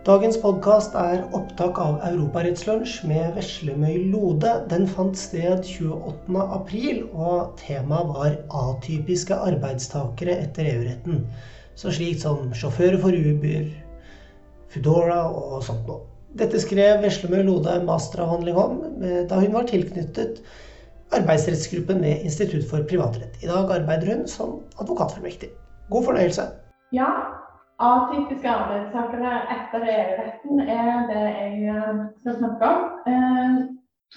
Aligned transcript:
Dagens 0.00 0.38
podkast 0.40 0.94
er 0.96 1.26
opptak 1.36 1.76
av 1.76 1.98
Europarettslunsj 2.08 3.02
med 3.04 3.34
Veslemøy 3.36 4.06
Lode. 4.08 4.54
Den 4.70 4.86
fant 4.88 5.18
sted 5.20 5.60
28.4, 5.68 7.02
og 7.12 7.50
temaet 7.60 8.14
var 8.14 8.38
atypiske 8.62 9.36
arbeidstakere 9.36 10.38
etter 10.40 10.70
EU-retten. 10.70 11.18
Så 11.76 11.92
slikt 11.92 12.24
som 12.24 12.48
sjåfører 12.56 12.96
for 13.02 13.12
Uber, 13.12 13.68
Foodora 14.72 15.18
og 15.28 15.60
sånt 15.68 15.84
noe. 15.84 16.06
Dette 16.40 16.62
skrev 16.64 17.04
Veslemøy 17.04 17.44
Lode 17.50 17.76
masteravhandling 17.84 18.56
om 18.62 18.80
eh, 19.04 19.20
da 19.28 19.42
hun 19.42 19.52
var 19.52 19.68
tilknyttet 19.68 20.40
arbeidsrettsgruppen 21.12 22.00
ved 22.06 22.24
Institutt 22.24 22.64
for 22.72 22.88
privatrett. 22.88 23.36
I 23.44 23.52
dag 23.52 23.76
arbeider 23.76 24.14
hun 24.14 24.24
som 24.32 24.62
advokatfullmektig. 24.80 25.52
God 25.92 26.08
fornøyelse. 26.08 26.48
Ja, 26.96 27.10
Atypiske 27.80 28.48
arbeidstakere 28.50 29.30
etter 29.54 29.84
EU-retten 29.88 30.58
er 30.60 31.06
det 31.08 31.20
jeg 31.26 31.68
eh, 31.72 32.00
skal 32.20 32.34
snakke 32.36 32.66
om. 32.72 32.82
Eh, 33.08 33.54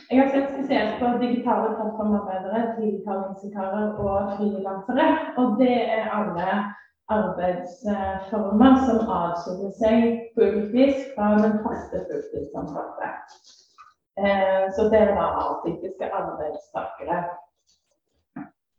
jeg 0.09 0.19
har 0.19 0.31
sett 0.33 0.49
spesielt 0.51 0.97
på 0.99 1.11
digitale 1.21 1.69
plattformarbeidere, 1.77 2.63
digitale 2.79 3.83
og 4.03 4.33
frilansere. 4.35 5.05
Og 5.39 5.55
det 5.61 5.77
er 5.97 6.09
alle 6.17 6.47
arbeidsformer 7.17 8.81
som 8.87 9.13
adskiller 9.19 9.71
seg 9.79 10.09
på 10.35 10.49
fra 11.13 11.29
den 11.43 11.55
faste 11.63 12.01
fulltidsansatte. 12.09 13.11
Eh, 14.19 14.65
så 14.75 14.89
det 14.91 15.05
da 15.13 15.29
atypiske 15.45 16.09
arbeidstakere. 16.19 17.21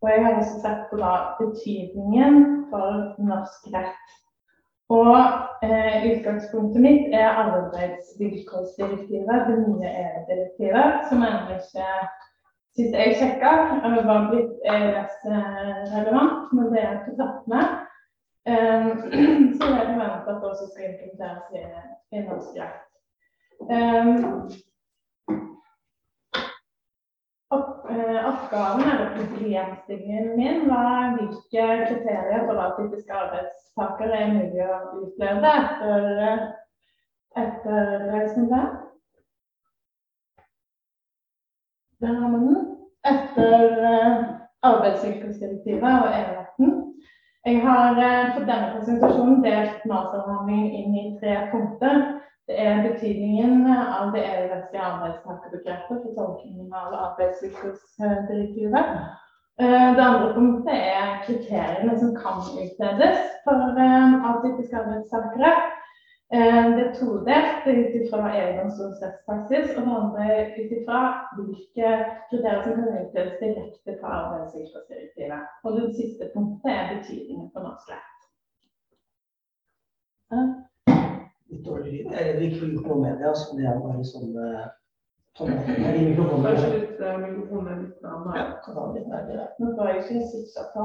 Og 0.03 0.11
jeg 0.13 0.25
har 0.27 0.37
også 0.43 0.61
sett 0.61 0.85
på 0.91 1.01
da 1.01 1.15
betydningen 1.41 2.37
for 2.69 3.17
norsk 3.31 3.73
rett 3.73 4.21
og 4.95 5.17
eh, 5.67 5.97
utgangspunktet 6.11 6.81
mitt 6.85 7.07
er 7.15 7.29
arbeidsvilkårsdirektivet, 7.45 9.39
det 9.49 9.57
nye 9.63 9.89
EU-direktivet, 10.05 10.89
som 11.09 11.19
ennå 11.27 11.57
ikke 11.59 11.87
sist 12.77 12.95
jeg 12.99 13.17
sjekka, 13.19 13.53
var 14.09 14.29
blitt 14.31 14.55
EØS-relevant, 14.75 16.53
men 16.57 16.67
det 16.73 16.81
er 16.83 16.95
ikke 16.99 17.19
tatt 17.23 17.43
med. 17.53 17.67
Um, 18.45 18.89
så 19.57 19.65
er 19.73 19.85
det 19.89 19.97
ventet 19.97 20.29
at 20.29 20.39
det 20.41 20.51
også 20.51 20.67
skal 20.73 20.85
implementeres 20.91 21.47
i, 21.55 21.63
i 22.17 22.19
norsk 22.27 22.53
rett. 22.61 22.81
Eh, 23.73 24.07
oppgaven 28.29 28.85
eller 28.91 29.11
problemstillingen 29.17 30.37
min 30.37 30.69
var 30.69 31.17
hvilke 31.17 31.65
kriterier 31.89 32.47
for 32.47 32.61
atypiske 32.67 33.13
arbeidstakere 33.15 34.21
er 34.21 34.33
mulig 34.35 34.65
å 34.67 34.79
utleve 35.03 35.53
etter, 35.61 36.45
etter 37.45 38.29
som 38.35 38.49
det. 38.53 38.65
Der 42.05 42.19
har 42.21 42.29
man 42.29 42.49
den. 42.49 42.65
Etter 43.05 43.65
uh, 43.85 44.25
og 46.07 46.11
EU-retten. 46.19 46.75
Jeg 47.45 47.61
har 47.61 47.99
for 48.35 48.47
denne 48.49 48.71
presentasjonen 48.75 49.43
delt 49.45 49.83
masterbehandlingen 49.89 50.71
inn 50.81 50.95
i 50.97 51.07
tre 51.21 51.35
punkter. 51.53 52.05
Det 52.49 52.57
er 52.61 52.83
betydningen 52.93 53.67
av 53.73 54.11
det 54.15 54.23
EU-rettslige 54.31 54.87
arbeidstakerbegrepet 54.93 56.01
for 56.03 56.11
tolkningen 56.19 56.75
av 56.81 56.97
arbeidsvilkårsdirektivet. 57.05 58.87
Eh, 59.63 59.89
det 59.97 60.05
andre 60.09 60.35
punktet 60.35 60.75
er 60.97 61.23
kriteriene 61.27 61.95
som 62.03 62.11
kan 62.25 62.39
utledes 62.65 63.19
for 63.47 63.81
eh, 63.85 64.13
atypiske 64.31 64.77
arbeidstakere. 64.83 65.53
Eh, 66.37 66.67
det 66.77 66.85
er 66.85 66.99
todelt 66.99 67.65
ut 67.79 67.93
ifra 68.01 68.23
EU-domstolens 68.41 69.03
rettspraksis, 69.05 69.73
og 69.77 69.81
det 69.87 69.97
andre 70.01 70.25
ut 70.61 70.77
ifra 70.79 71.01
hvilke 71.37 71.89
kriterier 72.29 72.63
som 72.67 72.77
kan 72.81 73.01
utledes 73.05 73.41
direkte 73.45 73.97
fra 74.03 74.11
arbeidsvilkårsdirektivet. 74.21 75.43
Og 75.65 75.71
det 75.81 75.89
siste 76.01 76.25
punktet 76.37 76.71
er 76.77 76.93
betydningen 76.93 77.49
for 77.55 77.61
norsk 77.71 77.87
rett 77.95 78.13
litt 81.55 81.67
dårlig 81.67 81.93
lyd. 81.93 82.07
Jeg 82.11 82.21
er 82.21 82.27
redd 82.29 82.41
vi 82.41 82.47
ikke 82.49 82.61
får 82.61 82.73
gjort 82.75 82.89
noe 82.91 83.01
med 83.03 83.13
det. 83.19 83.27
altså 83.31 83.47
Det 83.59 83.65
er 83.71 83.83
bare 83.85 84.05
sånne 84.11 84.47
tomater 85.39 85.81
her 85.85 85.95
i 85.99 86.07
mikrofonen. 86.09 86.45
Kanskje 86.47 86.71
litt 86.75 86.99
uh, 87.01 87.17
mikrofonen 87.23 87.83
litt 87.85 87.99
her. 88.05 88.39
Ja, 88.39 88.47
kan 88.65 88.95
litt 88.97 89.09
nærmere. 89.13 89.45
Nå 89.59 89.67
får 89.77 89.91
jeg 89.91 89.99
ikke 90.03 90.17
sitte 90.33 90.63
på 90.75 90.83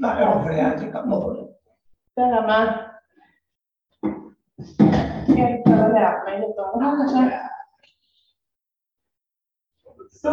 Nei, 0.00 0.14
ja, 0.22 0.30
for 0.32 0.52
jeg 0.56 0.78
tenker 0.80 1.02
på 1.10 1.16
den. 1.26 1.48
Der 2.18 2.28
er 2.38 2.44
meg. 2.50 2.66
Skal 4.60 5.40
jeg 5.44 5.62
prøve 5.66 5.84
å 5.86 5.94
lære 5.94 6.24
meg 6.26 6.36
litt 6.44 6.58
over 6.64 6.78
her, 6.84 6.92
kanskje? 7.00 7.22
Så 10.20 10.32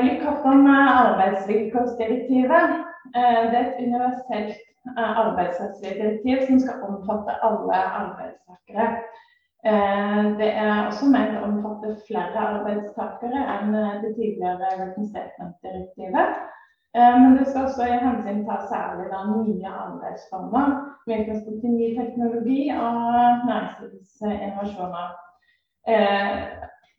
Litt 0.00 0.22
kort 0.24 0.44
om 0.48 0.62
arbeidsvilkårsdirektivet. 0.70 2.68
Eh, 3.10 3.40
det 3.50 3.58
er 3.58 3.66
et 3.66 3.80
universelt 3.84 4.69
arbeidsrettslige 4.96 5.94
direktiv 6.02 6.36
som 6.46 6.60
skal 6.60 6.82
omfatte 6.88 7.32
alle 7.46 7.80
arbeidstakere. 8.02 8.86
Eh, 9.70 10.22
det 10.40 10.50
er 10.64 10.86
også 10.86 11.10
ment 11.12 11.36
å 11.38 11.46
omfatte 11.48 11.96
flere 12.06 12.46
arbeidstakere 12.52 13.40
enn 13.56 13.74
det 14.04 14.14
tidligere. 14.16 16.24
Eh, 16.96 17.16
men 17.22 17.36
det 17.38 17.48
skal 17.48 17.68
også 17.68 17.86
i 17.86 18.00
hensyn 18.06 18.46
ta 18.48 18.56
særlig 18.70 19.10
da 19.12 19.20
nye 19.28 19.74
arbeidsformer 19.86 20.90
utgangspunkt 21.06 21.64
i 21.64 21.68
ny 21.68 21.88
teknologi 21.98 22.60
og 22.74 22.94
næringslivets 23.48 24.20
innovasjoner. 24.20 25.08
Eh, 25.88 26.34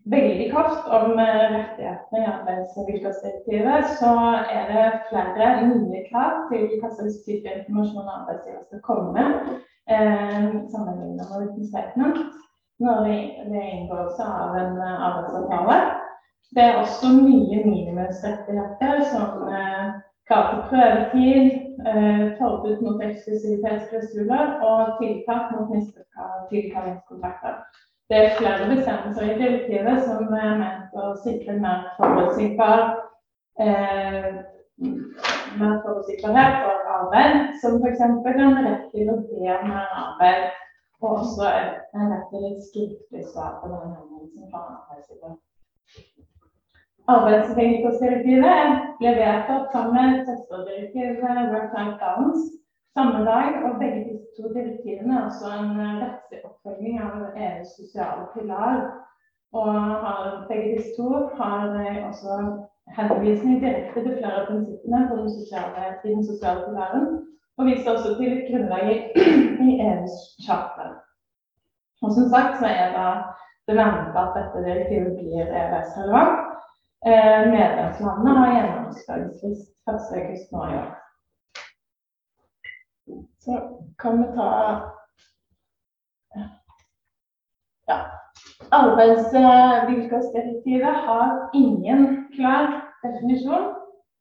veldig 0.09 0.47
kort 0.53 0.87
om 0.97 1.19
eh, 1.19 1.41
rettighetene 1.55 2.21
i 2.21 2.29
arbeidsvilkårsdirektivet, 2.33 3.89
så 3.99 4.13
er 4.57 4.63
det 4.73 4.85
flere 5.09 5.49
nye 5.69 6.03
krav 6.09 6.45
til 6.51 6.67
hva 6.81 6.89
slags 6.93 7.19
type 7.25 7.57
informasjon 7.57 8.13
arbeidsgiver 8.17 8.63
skal 8.67 8.85
komme 8.87 9.11
med, 9.17 9.57
eh, 9.93 10.47
sammenlignet 10.73 11.27
med 11.29 11.49
uten 11.49 11.67
statement, 11.71 12.21
når 12.81 13.03
det, 13.07 13.17
inngåelse 13.77 14.23
av 14.23 14.55
en 14.61 14.79
arbeidsavtale. 14.81 15.81
Det 16.55 16.63
er 16.63 16.79
også 16.83 17.07
nye 17.15 17.59
minimumsrettigheter 17.65 19.03
som 19.11 19.45
eh, 19.57 19.85
krav 20.27 20.43
til 20.49 20.63
prøvetid, 20.71 21.45
eh, 21.91 22.25
forbud 22.39 22.81
mot 22.85 23.03
eksklusivitetsklausuler 23.05 24.45
og 24.69 24.97
tiltak 24.99 25.53
mot 25.53 25.71
misbruk 25.75 26.11
av 26.25 26.35
tilkallingskontrakter. 26.51 27.61
Det 28.11 28.19
er 28.19 28.33
flere 28.37 28.65
bestemmelser 28.75 29.23
i 29.23 29.35
direktivet 29.39 30.01
som 30.03 30.33
er 30.35 30.57
ment 30.59 30.95
å 30.99 31.13
sikre 31.23 31.53
mer 31.63 31.85
forutsigbar 31.95 32.81
eh, 33.63 34.25
mer 35.61 35.77
forutsigbarhet 35.85 36.57
for 36.65 36.89
arbeid, 36.97 37.37
som 37.61 37.77
f.eks. 37.79 38.01
en 38.03 38.59
rett 38.65 38.83
til 38.91 39.13
å 39.13 39.15
be 39.29 39.53
om 39.55 39.63
mer 39.71 39.95
arbeid, 40.01 40.49
og 40.99 41.21
også 41.21 41.47
en 41.47 42.11
rett 42.11 42.27
til 42.33 42.49
et 42.49 42.59
skriftlig 42.67 43.23
svar 43.31 43.55
på 43.61 43.71
den 43.71 43.95
henvendelsen 43.95 44.51
fra 44.51 44.65
arbeidsgiver. 44.75 45.37
Arbeidsvilkårsdirektivet 47.15 48.79
ble 48.99 49.15
vedtatt 49.21 49.71
sammen 49.77 50.17
med 50.17 50.27
søsterdirektivet 50.27 51.23
Work-Life 51.23 51.95
Balance 52.03 52.60
samme 52.95 53.19
dag. 53.31 53.47
Og 53.65 53.79
begge 53.81 54.01
disse 54.09 54.29
to 54.37 54.43
direktivene 54.55 55.13
er 55.17 55.23
også 55.29 55.47
en 55.59 55.71
eh, 55.85 55.99
rettslig 56.03 56.39
oppfølging 56.49 56.95
av 57.07 57.15
EUs 57.45 57.69
sosiale 57.79 58.25
pilar. 58.33 58.77
Og 59.61 59.77
begge 60.49 60.75
disse 60.75 60.91
to 60.97 61.09
har 61.39 61.65
eh, 61.81 61.99
også 62.09 62.31
henvisning 62.97 63.61
direkte 63.63 64.03
til 64.05 64.17
flere 64.19 64.39
av 64.41 64.47
prinsippene 64.49 65.01
på 65.09 65.19
den 65.21 65.29
sosiale, 65.37 65.85
i 66.05 66.15
den 66.15 66.25
sosiale 66.31 66.65
pilaren. 66.67 67.07
Og 67.57 67.67
viser 67.69 67.91
også 67.93 68.15
til 68.19 68.37
grunnlaget 68.47 69.01
i 69.67 69.69
EUs 69.89 70.15
charter. 70.45 70.91
Og 72.01 72.13
som 72.15 72.25
sagt 72.33 72.57
så 72.59 72.67
er 72.83 72.87
det 73.67 73.75
ventet 73.79 74.15
at 74.23 74.37
dette 74.37 74.63
direktivet 74.67 75.11
blir 75.19 75.51
EØS-relevant. 75.59 76.39
Eh, 77.09 77.41
medlemslandene 77.55 78.33
har 78.39 78.55
gjennomføringsfrist 78.55 79.69
1.8 79.89 80.49
nå 80.55 80.65
i 80.71 80.75
år. 80.81 81.00
Så 83.39 83.79
kan 83.99 84.21
vi 84.21 84.27
ta 84.35 84.47
Ja. 87.87 87.97
Arbeidsvilkårsdirektivet 88.71 90.95
har 91.07 91.49
ingen 91.53 92.27
klar 92.35 92.91
definisjon 93.03 93.65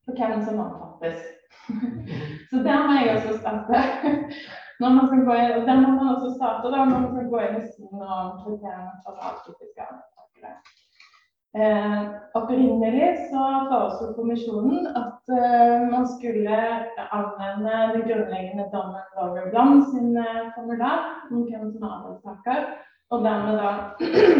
på 0.06 0.12
hvem 0.16 0.44
som 0.44 0.58
omfattes. 0.58 1.18
Så 2.50 2.56
der 2.66 2.78
må 2.86 2.92
jeg 2.98 3.16
også 3.16 3.32
starte. 3.38 3.74
Når 4.80 4.90
man 4.96 5.06
skal 5.06 5.24
gå 5.28 5.34
inn, 5.36 5.56
og 5.60 5.64
der 5.68 5.76
må 5.80 5.88
man 5.94 6.12
også 6.14 6.28
starte 6.38 6.66
da, 6.72 6.78
når 6.84 6.98
man 6.98 7.10
skal 7.14 7.26
gå 7.32 7.38
inn 7.46 7.56
i 7.60 7.70
siden 7.72 7.98
og 8.02 8.20
kriteriene 8.42 8.94
for. 9.04 9.14
Eh, 11.58 12.02
opprinnelig 12.34 13.16
så 13.30 13.44
foreslo 13.70 14.12
kommisjonen 14.14 14.84
at 14.86 15.32
eh, 15.34 15.80
man 15.90 16.04
skulle 16.08 16.58
anvende 17.10 17.72
den 17.92 18.04
grunnleggende 18.08 18.66
dommen 18.74 19.08
Laura 19.16 19.48
Blom 19.50 19.82
sin 19.90 20.16
eh, 20.16 20.52
formular 20.54 21.00
om 21.30 21.42
hvem 21.42 21.72
som 21.72 21.82
er 21.82 21.96
arbeidstaker, 21.96 22.60
og 23.10 23.24
dermed 23.24 23.58
da 23.58 23.70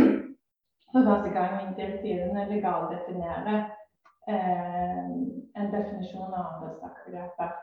for 0.93 1.09
første 1.09 1.31
gang 1.35 1.57
i 1.65 1.75
direktivene 1.81 2.47
legaldefinere 2.53 3.57
eh, 4.31 5.11
en 5.59 5.75
definisjon 5.75 6.31
av 6.31 6.47
arbeidstakerbegrepet. 6.53 7.59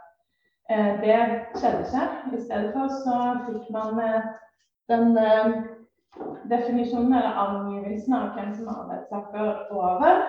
Eh, 0.70 0.92
det 1.06 1.20
skjedde 1.56 1.86
ikke. 1.88 2.06
I 2.36 2.44
stedet 2.44 2.76
for 2.76 2.92
så 3.00 3.18
fikk 3.48 3.72
man 3.72 4.04
eh, 4.10 4.30
den 4.92 5.18
eh, 5.18 5.56
definisjonen 6.50 7.14
eller 7.14 7.40
angivelsen 7.44 8.14
av 8.18 8.36
hvem 8.36 8.54
som 8.56 8.70
er 8.72 8.82
arbeidstaker 8.84 9.50
over. 9.76 10.22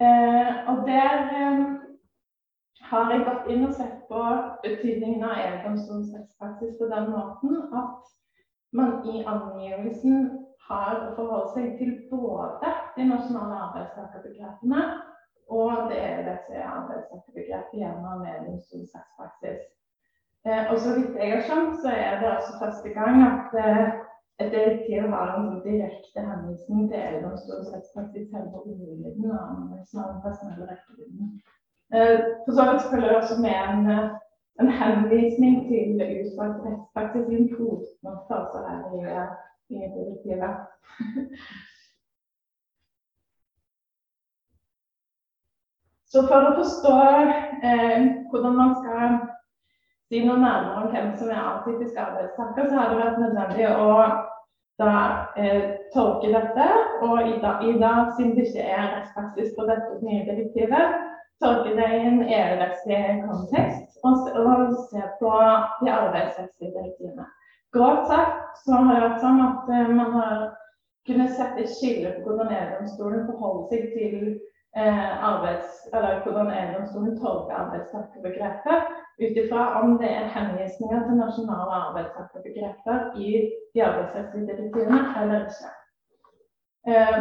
Eh, 0.00 0.52
og 0.70 0.84
der 0.88 1.16
eh, 1.38 1.64
har 2.90 3.12
jeg 3.12 3.24
gått 3.26 3.50
inn 3.52 3.66
og 3.66 3.74
sett 3.76 3.98
på 4.08 4.22
betydningen 4.64 5.24
av 5.26 5.38
EU-domstolens 5.40 6.14
rettspraksis 6.16 6.74
på 6.78 6.88
den 6.92 7.10
måten 7.12 7.60
at 7.82 8.10
man 8.72 8.98
i 9.08 9.22
angivelsen 9.28 10.30
har 10.68 10.98
å 11.06 11.14
forholde 11.16 11.52
seg 11.54 11.76
til 11.78 11.94
både 12.10 12.72
de 12.96 13.06
nasjonale 13.08 13.58
arbeidstakerbegrepene 13.68 14.82
og 15.52 15.90
det 15.90 16.00
EU-rettslige 16.00 16.68
arbeidstakerbegrepet 16.78 17.78
gjennom 17.82 18.24
EU-domstolens 18.24 18.96
rettspraksis. 18.96 19.66
Eh, 20.46 20.62
og 20.72 20.78
så 20.82 20.96
vidt 20.96 21.18
jeg 21.18 21.34
har 21.36 21.44
skjønt, 21.46 21.76
så 21.84 21.92
er 21.92 22.16
det 22.20 22.30
altså 22.32 22.58
første 22.62 22.94
gang 22.96 23.20
at 23.28 23.58
eh, 23.62 23.92
et 24.42 24.52
direktiv 24.56 25.00
har 25.14 25.28
en 25.38 25.48
direkte 25.68 26.20
henvisning 26.30 26.80
til 26.90 26.98
EU-domstolens 27.06 27.72
rettspraksis 27.74 28.28
selve 28.32 28.60
ordlyden 28.60 29.30
av 29.38 29.48
den 29.56 30.20
personelle 30.26 30.68
rekkevidden. 30.72 31.26
Eh, 31.94 32.18
for 32.44 32.52
så 32.56 32.62
vidt 32.68 32.88
følger 32.90 33.08
det 33.08 33.20
også 33.22 33.36
med 33.46 33.56
en, 33.72 33.80
eh, 33.96 34.08
en 34.60 34.70
henvisning 34.82 35.54
til 35.70 36.06
utvalgt 36.20 36.64
rettspraksis 36.66 37.26
i 37.32 37.40
en 37.40 37.50
fotnote 37.56 38.32
altså 38.40 38.58
her 38.68 38.80
i, 38.96 39.00
eh, 39.18 39.30
i 39.74 39.78
direktivet. 39.96 40.54
Så 46.12 46.26
for 46.28 46.44
å 46.44 46.56
forstå 46.58 46.96
eh, 47.64 48.02
hvordan 48.28 48.56
man 48.56 48.74
skal 48.80 49.14
si 50.12 50.20
noe 50.26 50.36
nærmere 50.42 50.82
om 50.82 50.90
hvem 50.92 51.06
som 51.16 51.30
er 51.32 51.40
atypisk 51.40 51.96
arbeidstaker, 51.96 52.66
så 52.68 52.76
har 52.76 52.90
det 52.90 52.98
vært 52.98 53.22
nødvendig 53.22 53.70
å 53.70 53.86
da 54.82 54.92
eh, 55.36 55.70
tolke 55.94 56.32
dette. 56.32 56.68
Og 57.06 57.28
i 57.28 57.38
dag, 57.42 57.64
i 57.64 57.78
dag, 57.78 58.12
siden 58.16 58.34
det 58.36 58.48
ikke 58.48 58.66
er 58.66 58.90
rettspraksis 58.96 59.54
på 59.56 59.66
dette 59.70 59.98
nye 60.02 60.24
direktivet, 60.28 60.96
tolke 61.42 61.74
det 61.78 61.88
i 61.96 62.02
en 62.10 62.22
EU-rettslig 62.22 63.02
kontekst 63.26 64.02
og, 64.06 64.26
og, 64.42 64.74
se 64.90 65.02
på 65.20 65.30
de 65.82 65.92
arbeidsrettslige 65.92 66.74
direktivene. 66.76 67.26
Grovt 67.72 68.10
sagt 68.10 68.64
så 68.64 68.78
har 68.78 68.94
det 68.94 69.04
vært 69.06 69.22
sånn 69.24 69.44
at 69.46 69.70
eh, 69.72 69.92
man 70.00 70.16
har 70.18 70.42
kunnet 71.08 71.34
sette 71.34 71.64
et 71.64 71.72
skille 71.78 72.12
på 72.16 72.26
hvordan 72.26 72.52
EU-domstolen 72.54 73.24
forholder 73.30 73.70
seg 73.72 73.86
til 73.96 74.18
eh, 74.76 75.24
arbeids, 75.30 75.80
eller 75.92 76.20
hvordan 76.26 76.52
EU-domstolen 76.58 77.16
tolker 77.22 77.58
arbeidstakerbegrepet 77.64 79.01
ut 79.20 79.36
ifra 79.42 79.82
om 79.82 79.98
det 79.98 80.10
er 80.10 80.32
henvisninger 80.36 81.00
til 81.06 81.16
nasjonale 81.24 81.74
arbeidstakerbegreper 81.86 82.96
i 83.26 83.28
de 83.74 83.84
arbeidsrettslige 83.84 84.46
direktivene 84.50 85.00
eller 85.20 85.38
ikke. 85.46 85.68
Eh, 86.90 87.18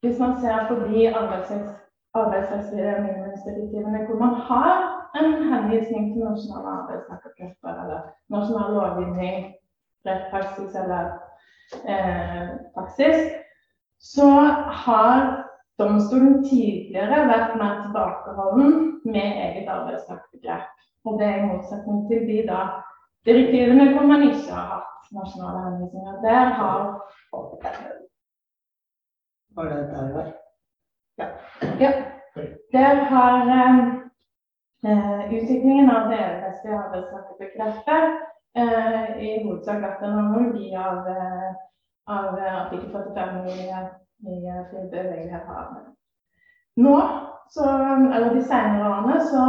hvis 0.00 0.18
man 0.18 0.32
ser 0.40 0.56
de 0.92 1.14
arbeidsrettslige 2.14 2.94
minimumsdirektivene 3.04 4.06
hvor 4.06 4.18
man 4.24 4.34
har 4.50 4.72
en 5.18 5.30
henvisning 5.52 6.02
til 6.12 6.22
nasjonale 6.30 6.68
arbeidstakergrupper 6.80 7.72
eller 7.82 8.00
nasjonal 8.34 8.70
lovgivning, 8.78 9.54
rettspraksis 10.06 10.74
eller 10.82 11.04
eh, 11.92 12.48
praksis, 12.74 13.18
så 14.00 14.30
har 14.84 15.47
domstolen 15.78 16.42
tidligere 16.44 17.22
vært 17.30 17.56
mer 17.60 17.74
tilbakeholden 17.84 18.72
med 19.04 19.28
eget 19.44 19.68
arbeidstakerbegrep. 19.70 20.66
Og 21.06 21.18
det 21.20 21.26
er 21.28 21.36
i 21.38 21.48
motsetning 21.52 22.04
til 22.10 22.26
de 22.28 22.38
da 22.48 22.60
direktivene 23.28 23.92
hvor 23.92 24.06
man 24.06 24.24
ikke 24.28 24.52
har 24.54 24.66
hatt 24.72 25.12
nasjonale 25.20 25.64
henvisninger. 25.66 26.20
Der 26.26 26.44
har 26.60 26.80
Var 29.56 29.64
det 29.64 29.88
der 29.92 30.12
var? 30.14 30.26
Ja. 31.18 31.26
ja. 31.80 31.92
Der 32.72 32.94
har 33.12 33.36
eh, 34.86 35.20
utviklingen 35.34 35.90
av 35.90 36.10
det 36.10 36.18
europeiske 36.24 36.68
arbeidstakerbegrepet 36.84 38.04
eh, 38.60 39.06
i 39.26 39.30
hovedsak 39.44 39.80
vært 39.82 40.02
en 40.02 40.18
analogi 40.18 40.74
av, 40.74 41.08
eh, 41.08 41.48
av 42.06 42.38
artikkel 42.38 42.92
45 42.92 43.50
i, 43.54 43.72
i 44.26 44.36
fri 44.70 44.84
bevegelighet. 44.90 45.46
Nå, 46.76 46.96
så, 47.50 47.64
eller 48.14 48.34
de 48.34 48.42
senere 48.44 48.88
årene, 48.90 49.20
så 49.30 49.44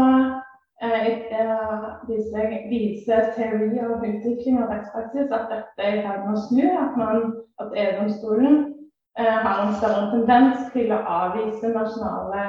viser 2.69 3.31
teori 3.36 3.80
og 3.83 4.06
utvikling 4.10 4.62
og 4.63 4.69
rettspraksis 4.71 5.33
at 5.36 5.50
dette 5.51 5.88
er 5.88 5.98
i 5.98 6.04
ferd 6.06 6.25
med 6.25 6.38
å 6.38 6.44
snu. 6.48 6.66
At, 6.83 6.98
man, 7.01 7.33
at 7.62 7.75
EU-domstolen 7.83 8.60
eh, 9.19 9.38
har 9.45 9.66
en 9.66 9.75
større 9.81 10.06
tendens 10.13 10.69
til 10.75 10.94
å 10.95 11.01
avvise 11.18 11.74
nasjonale 11.75 12.45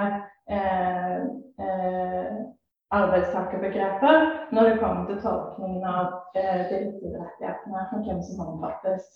eh, 0.51 1.19
eh, 1.65 2.31
arbeidstakerbegreper 3.01 4.31
når 4.55 4.69
det 4.69 4.79
kommer 4.83 5.09
til 5.09 5.21
tolkningen 5.25 5.85
av 5.87 6.07
eh, 6.35 6.63
direktivrettighetene 6.71 7.89
og 7.97 8.07
hvem 8.07 8.23
som 8.27 8.47
omfattes. 8.47 9.11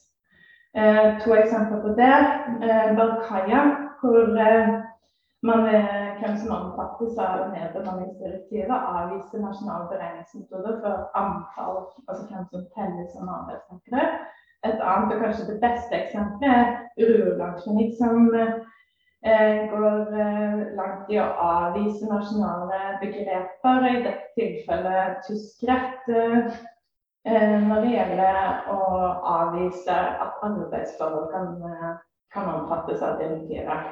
Eh, 0.77 1.21
to 1.23 1.35
eksempler 1.35 1.81
på 1.83 1.89
det. 2.01 2.19
Eh, 2.67 2.89
Balkaya, 2.97 3.61
hvor 4.01 4.23
eh, 4.47 4.69
man 5.49 5.61
hvem 6.21 6.37
som 6.41 6.57
omfattes 6.57 7.19
av 7.19 7.51
nedbemanningsdirektivet, 7.53 8.79
avviser 8.99 9.43
nasjonale 9.45 9.87
beregningsmetoder 9.93 10.79
for 10.83 10.95
antall, 11.23 11.77
altså 12.09 12.25
hvem 12.31 12.47
som 12.51 12.65
telles 12.77 13.11
som 13.13 13.29
arbeidstakere. 13.39 14.05
Et 14.65 14.81
annet 14.91 15.15
og 15.15 15.21
kanskje 15.23 15.51
det 15.51 15.59
beste 15.67 15.99
eksempelet 16.03 16.53
er 16.57 16.67
Ruland 16.99 17.57
som 17.99 18.21
eh, 19.25 19.59
går 19.73 19.99
eh, 20.25 20.61
langt 20.79 21.13
i 21.13 21.21
å 21.21 21.29
avvise 21.49 22.09
nasjonale 22.09 22.81
begreper, 23.03 23.89
i 23.91 24.03
dette 24.07 24.31
tilfellet 24.39 25.21
tysk 25.29 25.67
rett, 25.69 26.09
eh, 26.09 26.57
når 27.25 27.81
det 27.81 27.93
gjelder 27.95 28.67
å 28.69 28.79
avvise 29.25 29.95
at 29.97 30.43
arbeidsforhold 30.45 31.31
kan, 31.33 31.47
eh, 31.71 31.93
kan 32.35 32.49
omfattes 32.55 33.03
av 33.03 33.19
direktivet. 33.19 33.87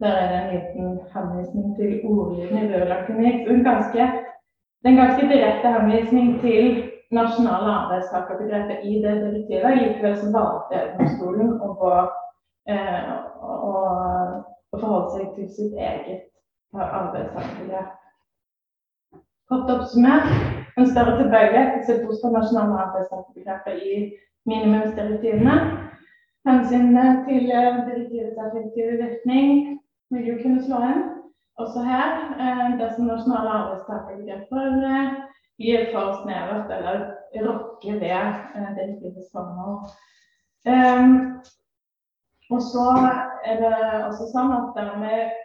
Der 0.00 0.16
er 0.16 0.28
det 0.28 0.38
en 0.38 0.50
liten 0.54 1.00
henvisning 1.14 1.76
til 1.76 2.00
ordlyden 2.04 2.58
i 2.58 2.68
Rødlakenik. 2.72 3.48
En 3.48 3.64
ganske, 3.64 3.98
det 4.82 4.84
er 4.84 4.90
en 4.90 5.06
ganske 5.06 5.28
direkte 5.28 5.72
henvisning 5.72 6.40
til 6.40 6.90
nasjonale 7.12 7.70
arbeidstakerbegrepet 7.72 8.84
i 8.84 9.00
det 9.02 9.14
direktivet. 9.22 9.78
Likevel 9.78 10.16
så 10.16 10.32
valgte 10.34 10.82
domstolen 10.98 11.60
å, 11.62 12.08
eh, 12.68 13.12
å, 13.40 13.72
å 14.72 14.78
forholde 14.78 15.10
seg 15.14 15.34
til 15.36 15.48
sitt 15.56 15.74
eget 15.78 16.28
arbeidstakerbegrep. 16.74 17.96
Kort 19.48 19.70
oppsummert 19.70 20.63
en 20.78 20.90
større 20.90 21.16
tilbøyelighet 21.20 21.84
til 21.86 22.06
å 22.08 22.16
se 22.18 22.30
nasjonale 22.34 22.78
arbeidstakerbegrepet 22.84 23.82
i 23.90 23.98
minimumsdirektivene. 24.50 25.56
Hensynet 26.48 27.24
til 27.28 27.50
eh, 27.50 27.82
direktivets 27.88 28.40
effektive 28.46 28.96
virkning, 29.02 29.78
vil 30.12 30.26
jo 30.30 30.38
kunne 30.42 30.64
slå 30.64 30.80
inn. 30.90 31.04
Også 31.62 31.84
her, 31.86 32.10
Det 32.38 32.80
dersom 32.80 33.06
nasjonale 33.06 33.50
arbeidstakergrupper 33.60 34.66
eh, 34.90 35.12
gir 35.62 35.86
for 35.92 36.18
snevert 36.22 36.72
eller 36.76 37.04
rokker 37.46 38.00
ved 38.02 38.24
eh, 38.58 38.70
direktivets 38.78 39.30
formål. 39.32 39.76
Og 42.52 42.60
så 42.72 42.88
er 43.44 43.56
det 43.62 43.76
også 44.08 44.26
sånn 44.32 44.52
at 44.52 44.74
dermed 44.76 45.43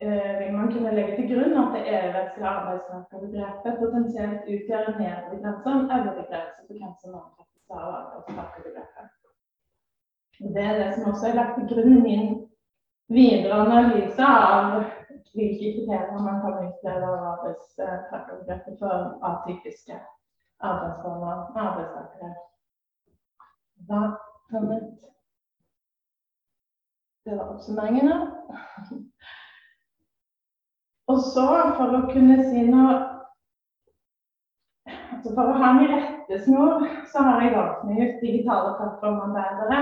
vil 0.00 0.52
man 0.54 0.72
kunne 0.72 0.94
legge 0.94 1.16
til 1.16 1.28
grunn 1.30 1.56
at 1.60 1.72
det 1.74 1.86
EU-rettslige 1.92 2.50
arbeidstakerbegrepet 2.50 3.78
potensielt 3.82 4.50
utgjør 4.54 4.90
en 4.90 5.00
nedre 5.02 5.38
grense 5.40 5.70
og 5.70 5.78
en 5.78 5.90
øvre 5.96 6.26
grense 6.30 6.60
for 6.66 6.74
hvem 6.80 6.92
som 7.00 7.16
omfattes 7.20 7.72
av 7.78 7.88
arbeidstakerbegrepet. 7.94 9.08
Det 10.54 10.64
er 10.64 10.78
det 10.82 10.92
som 10.94 11.10
også 11.10 11.26
er 11.28 11.38
lagt 11.40 11.58
til 11.58 11.66
grunn 11.72 11.96
i 11.96 12.04
min 12.04 12.28
videre 13.18 13.58
analyse 13.64 14.28
av 14.28 14.76
hvilke 15.34 15.72
kriterier 15.80 16.22
man 16.28 16.40
kan 16.44 16.62
utlede 16.68 17.10
av 17.10 17.26
arbeidstakerbegrepet 17.32 18.78
for 18.84 19.18
atypiske 19.32 19.98
arbeidsformer 20.70 21.34
og 21.34 21.60
arbeidstakere. 21.66 22.32
Da 23.90 24.00
kommet 24.50 24.86
det 27.24 27.36
var 27.36 27.50
oppsummeringene. 27.54 28.16
Og 31.08 31.20
så, 31.24 31.46
for 31.76 31.94
å 31.96 32.02
kunne 32.10 32.42
si 32.50 32.66
noe 32.68 32.96
altså 34.88 35.32
For 35.34 35.50
å 35.50 35.56
ha 35.60 35.70
en 35.72 35.88
rettesnor, 35.90 36.84
så 37.10 37.24
har 37.26 37.42
jeg 37.42 37.54
valgt 37.56 37.86
meg 37.88 38.02
ut 38.04 38.20
digitale 38.22 38.74
plattformarbeidere. 38.78 39.80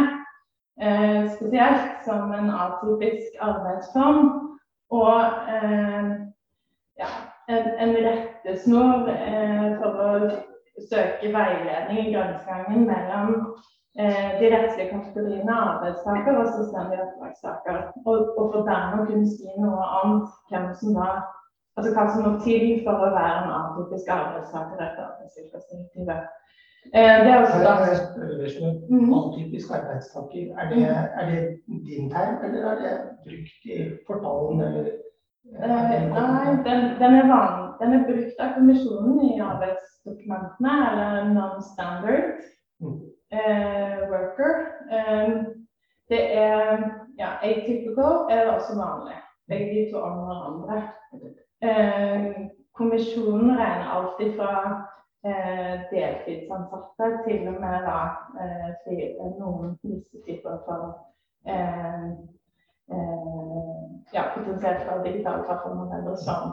Eh, 0.80 1.28
spesielt 1.34 2.04
som 2.06 2.32
en 2.32 2.50
atypisk 2.50 3.36
arbeidsform. 3.44 4.30
Og 4.96 5.20
eh, 5.52 6.10
ja, 7.02 7.10
en, 7.52 7.70
en 7.84 7.94
rettesnor 8.06 9.10
eh, 9.12 9.66
for 9.82 10.02
å 10.06 10.10
søke 10.88 11.32
veiledning 11.34 12.02
i 12.06 12.14
grensegangen 12.14 12.86
mellom 12.88 13.34
de 13.96 14.48
rettslige 14.52 14.90
kategoriene 14.90 15.54
arbeidstaker 15.56 16.36
og 16.36 16.50
selvstendig 16.52 16.98
oppdragstaker. 17.00 17.78
Og, 18.04 18.16
og 18.36 18.50
for 18.52 18.66
dermed 18.68 19.00
å 19.00 19.06
kunne 19.08 19.30
si 19.30 19.48
noe 19.56 19.86
om 20.02 20.18
hvem 20.50 20.66
som 20.76 20.98
var 20.98 21.22
altså 21.76 21.92
hva 21.92 22.06
som 22.10 22.24
må 22.24 22.32
til 22.44 22.66
for 22.84 23.04
å 23.04 23.12
være 23.14 23.38
en 23.44 23.54
atypisk 23.58 24.10
arbeidstaker 24.12 24.82
etter 24.86 25.06
arbeidslivsdirektivet. 25.06 26.28
Eh, 26.94 27.16
det 27.24 27.32
er 27.32 27.40
også 27.42 27.58
da 27.64 27.72
mm. 28.88 29.10
Atypisk 29.18 29.72
arbeidstaker, 29.78 30.52
er 30.60 30.70
det, 30.70 30.84
er 31.20 31.30
det 31.30 31.40
din 31.88 32.10
term, 32.12 32.38
eller 32.46 32.70
er 32.70 32.80
det 32.82 32.94
brukt 33.26 33.68
i 33.74 33.80
portalen? 34.06 34.62
Eller, 34.68 34.92
eh, 35.62 36.06
nei, 36.14 36.54
den, 36.68 36.86
den, 37.00 37.18
er 37.20 37.28
van, 37.32 37.66
den, 37.80 37.96
er 37.98 38.06
brukt 38.08 38.44
av 38.44 38.54
kommisjonen 38.56 39.20
i 39.26 39.34
arbeidsdokumentene, 39.50 40.76
eller 40.92 41.28
non-standard 41.34 42.30
mm. 42.80 42.96
Uh, 43.32 43.98
worker. 44.10 44.52
Um, 44.90 45.56
det 46.08 46.22
er 46.38 46.78
ja, 47.18 47.28
atypical 47.42 48.14
er 48.30 48.52
også 48.52 48.72
vanlig. 48.84 49.16
Begge 49.48 49.66
de 49.74 49.90
to 49.92 49.98
om 49.98 50.18
hverandre. 50.18 50.76
Eh, 51.62 52.34
kommisjonen 52.72 53.50
regner 53.58 53.88
alltid 53.96 54.36
fra 54.38 54.52
eh, 55.28 55.74
deltidsansatte 55.92 57.06
til 57.26 57.48
og 57.48 57.56
med 57.64 57.76
da, 57.88 58.00
eh, 58.42 58.70
noen 59.40 59.78
visse 59.82 60.18
typer 60.26 60.58
for 60.66 60.82
ja, 64.14 64.22
potensielt 64.34 64.82
fra 64.86 65.02
digitale 65.04 65.42
plattformer 65.46 66.16
som, 66.26 66.52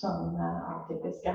som 0.00 0.36
atypiske. 0.74 1.32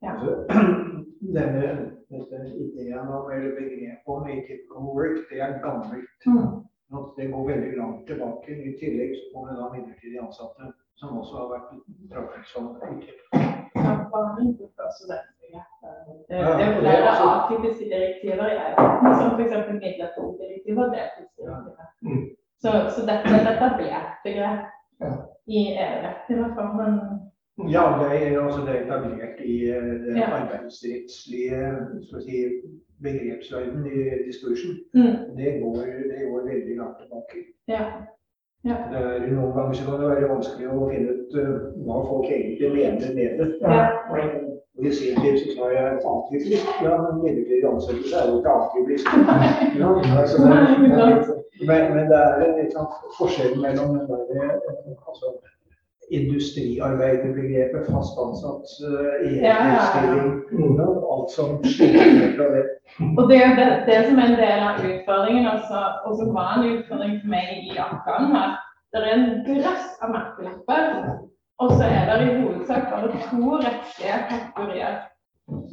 Ja. 0.00 0.12
Denne, 1.36 1.66
denne 2.08 2.48
ideen 2.64 2.98
om, 2.98 3.30
eller 3.30 3.52
begrepet 3.60 4.06
om 4.06 4.24
atypical 4.24 4.82
work, 4.96 5.18
det 5.30 5.38
er 5.40 5.58
gammelt. 5.66 6.20
Mm. 6.26 6.46
Det 7.16 7.26
går 7.32 7.48
veldig 7.52 7.76
langt 7.76 8.06
tilbake. 8.06 8.50
I 8.68 8.72
tillegg 8.80 9.10
så 9.18 9.24
kommer 9.34 9.52
da 9.60 9.68
midlertidig 9.74 10.18
ansatte 10.24 10.72
som 11.00 11.18
også 11.20 11.34
har 11.40 11.48
vært 11.54 11.68
trafikk 12.12 12.46
som 12.52 12.64
det 16.28 16.36
er 16.36 16.80
flere 16.80 17.12
atypiske 17.28 17.84
direktiver 17.94 18.46
i 18.54 18.58
EU, 18.64 18.74
som 19.20 19.28
f.eks. 19.36 19.54
midlertidig-direktivet 19.84 20.84
og 20.84 20.92
deltidsdirektivet. 20.96 21.88
Mm. 22.06 22.26
Så, 22.62 22.70
så 22.94 23.00
dette 23.08 23.24
er 23.30 23.38
et 23.40 23.50
etablert 23.54 24.12
begrep 24.26 24.62
i 25.46 25.60
EU-rett, 25.84 26.30
er, 26.30 26.90
altså 28.44 28.60
det 28.66 28.72
er 28.74 28.82
etablert 28.84 29.40
i 29.44 29.56
den 30.06 30.16
ja. 30.16 30.28
arbeidsrettslige 30.38 31.60
si, 32.24 32.36
begrepsverden 33.02 33.86
i 33.86 33.98
diskursen. 34.26 34.78
Mm. 34.94 35.16
Det, 35.36 35.50
går, 35.62 35.76
det 36.10 36.20
går 36.30 36.48
veldig 36.52 36.76
langt 36.80 36.96
tilbake. 37.02 37.44
Ja. 37.68 37.84
Ja. 38.64 38.76
Er, 38.92 39.26
noen 39.32 39.52
ganger 39.56 39.72
så 39.72 39.84
kan 39.86 40.00
det 40.00 40.08
være 40.10 40.32
vanskelig 40.34 40.66
å 40.68 40.88
finne 40.90 41.12
ut 41.16 41.36
uh, 41.40 41.52
hva 41.86 42.00
folk 42.10 42.26
egentlig 42.28 42.68
mener 42.74 43.14
med 43.16 43.38
det. 43.40 43.46
Ja. 43.62 43.86
Og 44.76 44.86
I 44.86 44.92
sin 44.96 45.16
tid 45.20 45.38
så 45.40 45.54
sa 45.56 45.70
jeg 45.72 45.96
atypisk. 46.10 46.68
Ja, 46.84 46.98
men 47.04 47.22
midlertidig 47.22 47.64
ansettelse 47.68 48.20
er 48.20 48.28
jo 48.28 48.36
ikke 48.40 48.58
atypisk. 48.58 49.08
Ja, 49.80 49.94
altså, 50.20 50.42
men, 50.44 51.82
men, 51.94 52.04
det 52.10 52.18
er 52.18 52.44
en 52.44 52.54
liksom, 52.60 52.86
forskjell 53.18 53.56
mellom 53.60 53.96
den 53.96 54.06
der, 54.08 54.54
altså, 55.08 55.32
industriarbeiderbegrepet, 56.18 57.86
fast 57.92 58.18
ansatt, 58.18 58.72
i 59.26 59.30
heltidsstilling, 59.40 60.30
ja, 60.50 60.68
ja, 60.78 60.88
alt 61.14 61.30
som 61.30 61.58
skiller 61.64 62.32
fra 62.36 62.48
det. 62.54 62.64
Og 63.18 63.22
det 63.30 63.38
er 63.44 63.54
det, 63.58 63.68
det 63.86 63.98
som 64.08 64.18
er 64.18 64.32
en 64.32 64.40
del 64.40 64.64
av 64.68 64.80
utfordringen, 64.90 65.48
og 66.06 66.12
som 66.18 66.34
var 66.34 66.56
en 66.58 66.68
utfordring 66.74 67.18
for 67.22 67.34
meg 67.34 67.70
i 67.70 67.78
Afghan 67.78 68.32
her. 68.34 68.56
Det 68.90 69.02
er 69.04 69.12
en 69.14 69.28
grøss 69.46 69.86
av 70.02 70.14
merkelapper, 70.16 70.86
og 71.62 71.74
så 71.76 71.86
er 71.86 72.08
det 72.10 72.26
i 72.26 72.38
hovedsak 72.40 72.88
bare 72.90 73.12
to 73.28 73.60
rettslige 73.62 74.18
kategorier. 74.30 74.96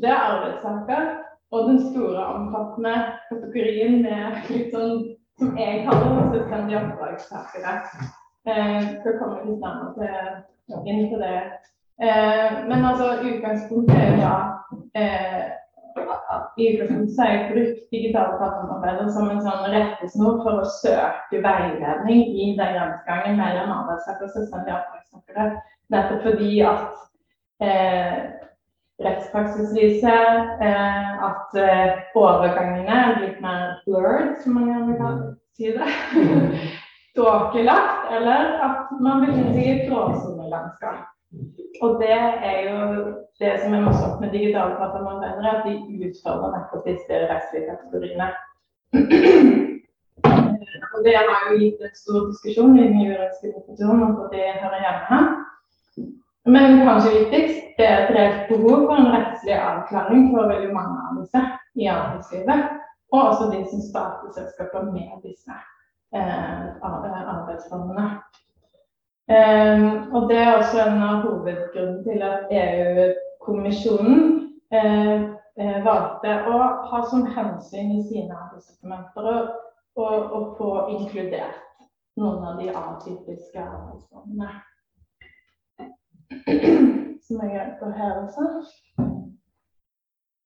Det 0.01 0.10
er 0.12 0.25
arbeidstaker 0.34 1.08
og 1.51 1.70
den 1.70 1.79
store, 1.89 2.25
omfattende 2.36 2.96
kategorien 3.32 4.01
med 4.03 4.51
litt 4.51 4.74
sånn 4.75 5.03
som 5.39 5.58
jeg 5.58 5.84
kaller 5.86 6.32
selvstendige 6.34 6.79
oppdragstakere. 6.84 7.74
Eh, 8.48 8.84
skal 9.01 9.18
komme 9.20 9.44
litt 9.44 9.60
nærmere 9.60 10.84
inn 10.88 11.08
på 11.12 11.20
det. 11.20 11.38
Eh, 12.00 12.60
men 12.70 12.86
altså, 12.86 13.18
utgangspunktet 13.25 13.98
er 13.98 14.13
jo 14.13 14.20
da 14.22 14.36
eh, 14.96 15.48
i 16.58 16.68
utgangspunktet 16.72 17.20
har 17.20 17.32
jeg 17.34 17.50
brukt 17.51 17.92
digitale 17.92 18.38
plattformarbeider 18.39 19.10
som 19.12 19.32
en 19.34 19.44
sånn 19.44 19.68
rettesnor 19.74 20.39
for 20.46 20.62
å 20.62 20.72
søke 20.77 21.42
veiledning 21.44 22.24
i 22.24 22.48
den 22.58 22.74
grensegangen 22.77 23.39
mellom 23.42 23.75
arbeidstaker 23.82 24.30
og 24.30 24.34
selvstendige 24.38 24.77
arbeidstakere. 24.77 25.50
Nettopp 25.92 26.25
fordi 26.30 26.56
at 26.72 27.04
eh, 27.68 28.18
rettspraksis 29.04 29.75
viser 29.75 30.42
eh, 30.63 31.13
at 31.30 31.62
eh, 31.62 32.01
overgangene 32.16 33.00
er 33.04 33.16
blitt 33.20 33.39
mer 33.44 33.80
blurred, 33.86 34.36
som 34.44 34.60
man 34.60 34.72
gjerne 34.72 35.00
kan 35.01 35.24
si 35.58 35.74
det. 35.75 35.94
Tåkelagt, 37.18 38.12
eller 38.14 38.58
at 38.62 38.92
man 39.02 39.24
befinner 39.26 39.54
seg 39.56 39.64
i 39.64 39.72
et 39.74 39.88
gråsonelandskap. 39.90 41.08
Og 41.82 41.98
det 42.02 42.14
er 42.14 42.60
jo 42.70 42.76
det 43.42 43.54
som 43.62 43.74
er 43.74 43.86
masse 43.86 44.04
opp 44.06 44.22
med 44.22 44.36
digitale 44.36 44.78
plattformer, 44.78 45.26
at 45.26 45.66
de 45.66 45.74
utfordrer 46.08 46.54
nettopp 46.54 46.86
disse 46.86 47.22
rettslige 47.32 47.72
kategoriene. 47.72 48.30
Og 50.94 51.04
det 51.06 51.16
har 51.18 51.50
jo 51.50 51.58
gitt 51.62 51.82
en 51.86 51.96
stor 51.98 52.28
diskusjon 52.32 52.78
i 52.78 52.86
den 52.86 53.02
juridiske 53.04 53.52
diskusjonen 53.54 54.04
om 54.08 54.16
hvor 54.18 54.30
det 54.34 54.46
hører 54.62 54.86
hjemme. 54.86 55.20
Men 56.56 56.84
kanskje 56.88 57.16
viktigst 57.16 57.64
det 57.78 57.88
er 57.88 58.04
et 58.04 58.14
reelt 58.16 58.52
behov 58.52 58.86
for 58.88 58.98
en 58.98 59.10
rettslig 59.14 59.58
avklaring 59.58 60.30
for 60.34 60.50
veldig 60.54 60.70
mange 60.74 61.02
av 61.06 61.18
disse 61.22 61.42
i 61.82 61.90
arbeidslivet. 61.94 62.70
Og 63.14 63.20
også 63.24 63.50
de 63.52 63.64
som 63.72 63.84
starter 63.90 64.32
selskaper 64.38 64.88
med 64.94 65.18
disse 65.26 65.58
arbeidsformene. 66.14 68.08
Um, 69.28 70.14
og 70.16 70.30
Det 70.30 70.38
er 70.38 70.54
også 70.56 70.78
en 70.86 71.02
av 71.04 71.22
hovedgrunnene 71.26 72.04
til 72.04 72.22
at 72.24 72.40
EU-kommisjonen 72.62 74.22
uh, 74.72 75.20
valgte 75.84 76.36
å 76.48 76.60
ha 76.92 77.02
som 77.10 77.26
hensyn 77.36 77.92
i 77.98 78.06
sine 78.08 78.32
arbeidsdokumenter 78.38 79.52
å 79.98 80.42
få 80.60 80.72
inkludert 80.94 81.66
noen 82.18 82.44
av 82.46 82.62
de 82.62 82.70
atypiske 82.72 83.60
arbeidsformene. 83.62 84.50
Som 87.28 87.42
jeg 87.44 87.56
hjelper 87.58 87.96
her 87.98 88.20
også. 88.24 88.44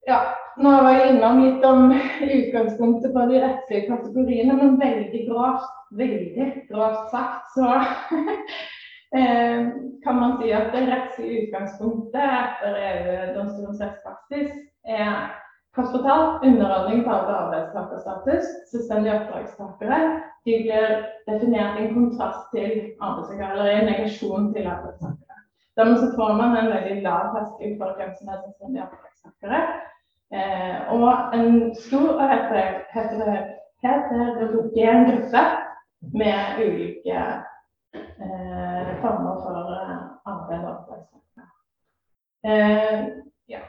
Ja, 0.09 0.19
nå 0.57 0.71
var 0.81 0.97
jeg 0.97 1.13
innom 1.13 1.43
litt 1.43 1.65
om 1.67 1.91
utgangspunktet 1.93 3.13
for 3.13 3.29
de 3.29 3.41
rettslige 3.43 3.87
kategoriene, 3.91 4.57
men 4.57 4.79
veldig 4.81 5.25
grovt, 5.29 5.73
veldig 5.99 6.47
grovt 6.71 7.11
sagt 7.13 7.57
så 7.57 7.73
Eh, 9.11 9.67
kan 10.03 10.15
man 10.15 10.37
si 10.39 10.51
at 10.55 10.69
det 10.71 10.85
rettslige 10.87 11.41
utgangspunktet 11.41 12.21
etter 12.23 12.77
EU-domstolens 12.79 13.81
rettspraksis 13.83 14.53
er 14.87 15.17
kort 15.75 15.91
fortalt 15.91 16.45
underordning 16.47 17.03
på 17.03 17.17
arbeidstakerstatus, 17.17 18.47
selvstendige 18.71 19.17
oppdragstakere. 19.17 19.99
De 20.47 20.55
blir 20.63 20.95
definert 21.27 21.75
i 21.75 21.89
en 21.89 21.93
kontrast 21.97 22.47
til 22.55 22.71
arbeidstakere, 23.03 23.51
eller 23.51 23.67
i 23.67 23.75
en 23.81 23.91
negasjon 23.91 24.47
til 24.55 24.71
arbeidstakere. 24.77 25.43
Dermed 25.75 25.99
så 25.99 26.13
får 26.15 26.33
man 26.39 26.57
en 26.61 26.71
veldig 26.77 26.97
lav 27.03 27.33
terskel 27.35 27.77
for 27.81 27.99
hvem 27.99 28.15
som 28.15 28.31
er 28.31 28.43
selvstendige 28.45 28.87
oppdragstakere. 28.87 29.61
Eh, 30.37 30.93
og 30.93 31.35
en 31.35 31.75
stor 31.75 32.09
og 32.21 32.29
heterogen 32.93 33.47
gruppe 34.51 35.43
med 36.19 36.39
ulike 36.65 37.19
eh, 38.23 38.89
former 39.01 39.35
for 39.43 39.57
eh, 39.75 39.99
arbeid 40.31 40.63
og 40.65 40.71
oppdragstakere. 40.75 41.45
Eh, 42.47 42.99
ja. 43.53 43.61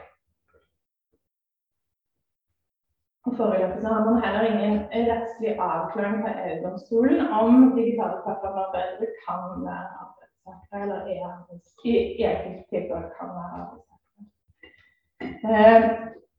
Foreløpig 3.37 3.87
har 3.89 4.05
man 4.05 4.23
heller 4.25 4.43
ingen 4.53 4.77
rettslig 5.11 5.53
avklaring 5.59 6.17
fra 6.23 6.33
EU-domstolen 6.47 7.21
om 7.41 7.53
digitale 7.77 8.17
plattformarbeidere 8.25 9.09
kan 9.25 9.41
være 9.67 9.89
arbeidstakere, 10.03 10.83
eller 10.83 11.01
er 11.15 11.27
i 11.85 12.25
enkelte 12.31 12.65
tilfeller 12.71 13.11
kan 13.19 13.29
være 13.39 13.53
arbeidstakere. 13.63 13.93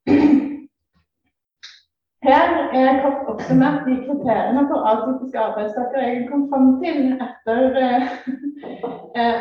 Eh, 0.07 0.19
her 2.24 2.51
er 2.72 3.01
kort 3.03 3.29
oppsummert 3.33 3.86
de 3.88 3.98
kriteriene 4.05 4.65
for 4.69 4.86
atypiske 4.88 5.39
arbeidstakere 5.39 6.03
jeg 6.07 6.27
kom 6.31 6.45
fram 6.51 6.69
til 6.83 7.00
etter 7.27 7.79
eh, 7.83 8.05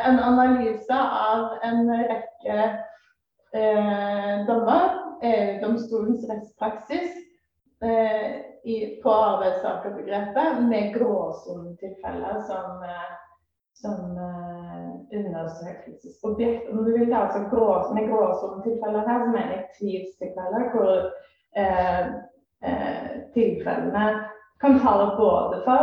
en 0.08 0.18
analyse 0.18 1.02
av 1.30 1.58
en 1.68 1.84
rekke 1.90 2.58
eh, 3.54 4.34
dommer, 4.48 4.88
EU-domstolens 5.22 6.26
rettspraksis 6.30 7.22
Eh, 7.82 8.34
i, 8.64 9.00
på 9.02 9.10
arbeidstakerbegrepet 9.10 10.62
med 10.62 10.92
gråsonetilfeller 10.94 12.42
som, 12.46 12.82
eh, 12.82 13.14
som 13.74 13.96
undersøkelsesobjekt. 15.18 16.70
Om 16.70 16.84
du 16.84 16.90
vil 16.98 17.14
altså 17.14 17.40
grå, 17.50 17.94
Med 17.94 18.08
gråsonetilfeller 18.10 19.08
her 19.08 19.18
så 19.24 19.30
mener 19.36 19.52
jeg 19.54 19.70
tvilstilfeller 19.78 20.62
hvor 20.72 20.92
eh, 21.60 22.04
eh, 22.68 23.10
tilfellene 23.34 24.04
kan 24.62 24.78
falle 24.84 25.06
både 25.18 25.56
for 25.66 25.82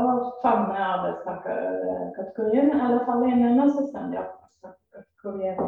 å 0.00 0.02
fange 0.42 0.76
arbeidstakerkategorien 0.94 2.68
eller 2.74 3.06
falle 3.08 3.30
inn 3.32 3.46
under 3.50 3.72
selvstendig 3.76 4.20
arbeidstakerkategorien. 4.24 5.58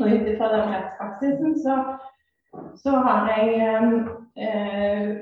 Og 0.00 0.06
ut 0.14 0.28
ifra 0.34 0.52
den 0.52 0.70
rettspraksisen 0.74 1.58
så 1.64 1.74
så 2.76 2.90
har 2.90 3.28
jeg 3.28 3.48
eh, 4.36 5.16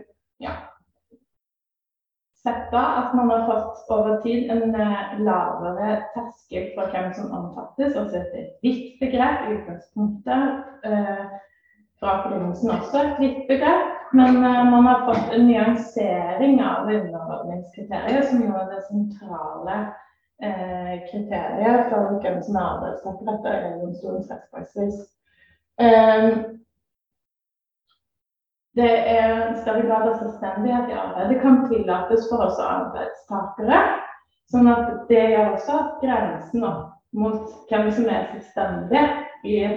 ja, 2.46 2.52
sett 2.52 2.70
da 2.70 2.86
at 2.96 3.14
man 3.14 3.30
har 3.30 3.46
fått 3.46 3.90
over 3.90 4.20
tid 4.22 4.50
en 4.50 4.74
eh, 4.74 5.18
lavere 5.18 6.02
terskel 6.14 6.70
for 6.74 6.90
hvem 6.92 7.12
som 7.14 7.32
omfattes. 7.32 7.96
Altså 7.96 8.16
et 8.16 8.58
vidt 8.62 9.00
begrep 9.00 9.48
i 9.48 9.56
utgangspunktet. 9.56 10.64
Eh, 10.84 11.26
fra 12.00 12.28
begynnelsen 12.28 12.70
også 12.70 13.02
et 13.02 13.20
vidt 13.20 13.46
begrep. 13.48 13.92
Men 14.12 14.36
eh, 14.36 14.64
man 14.70 14.86
har 14.86 15.06
fått 15.08 15.34
en 15.34 15.46
nyansering 15.48 16.60
av 16.62 16.86
underordningskriteriet, 16.86 18.28
som 18.30 18.42
jo 18.44 18.54
er 18.54 18.74
det 18.74 18.82
sentrale 18.90 19.78
kriteriet 20.36 21.86
for 21.88 22.18
hvem 22.20 22.42
som 22.44 22.58
er 22.60 22.66
arbeidstaker 22.74 23.30
etter 23.32 23.54
EU-domstolens 23.56 24.28
rettspraksis. 24.28 24.98
Det 28.76 28.90
er 29.08 29.54
større 29.62 29.86
grad 29.86 30.08
av 30.10 30.18
selvstendighet 30.20 30.90
i 30.92 30.98
arbeidet 31.00 31.40
kan 31.40 31.62
tillates 31.70 32.26
for 32.28 32.44
oss 32.44 32.58
arbeidstakere. 32.60 33.78
Sånn 34.52 34.68
at 34.70 34.90
det 35.08 35.22
gjør 35.32 35.54
også 35.54 35.78
at 35.80 35.94
grensen 36.02 36.66
mot 37.16 37.54
hvem 37.70 37.88
som 37.96 38.10
er 38.12 38.26
selvstendig, 38.34 39.04
blir 39.42 39.70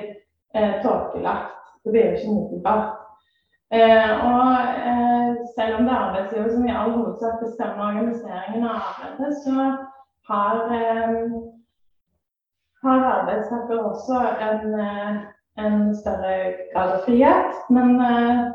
eh, 0.56 0.74
tåkelagt. 0.84 1.56
Det 1.84 1.94
blir 1.94 2.10
jo 2.10 2.18
ikke 2.18 2.34
umiddelbart. 2.34 3.00
Eh, 3.72 4.12
og 4.26 4.52
eh, 4.90 5.32
selv 5.56 5.80
om 5.80 5.88
det 5.88 5.94
er 5.94 6.04
arbeidsgiver 6.04 6.52
som 6.52 6.68
i 6.68 6.76
all 6.76 6.92
hovedsak 6.98 7.42
bestemmer 7.44 7.90
organiseringen 7.94 8.68
av 8.68 8.80
arbeidet, 8.92 9.36
så 9.46 9.56
har, 10.30 10.56
eh, 10.76 11.36
har 12.84 13.12
arbeidstaker 13.16 13.84
også 13.92 14.24
en, 14.50 14.80
eh, 14.86 15.20
en, 15.66 15.96
større 15.96 16.36
grad 16.74 16.96
av 16.98 17.04
frihet. 17.06 17.62
Men 17.70 18.02
eh, 18.02 18.50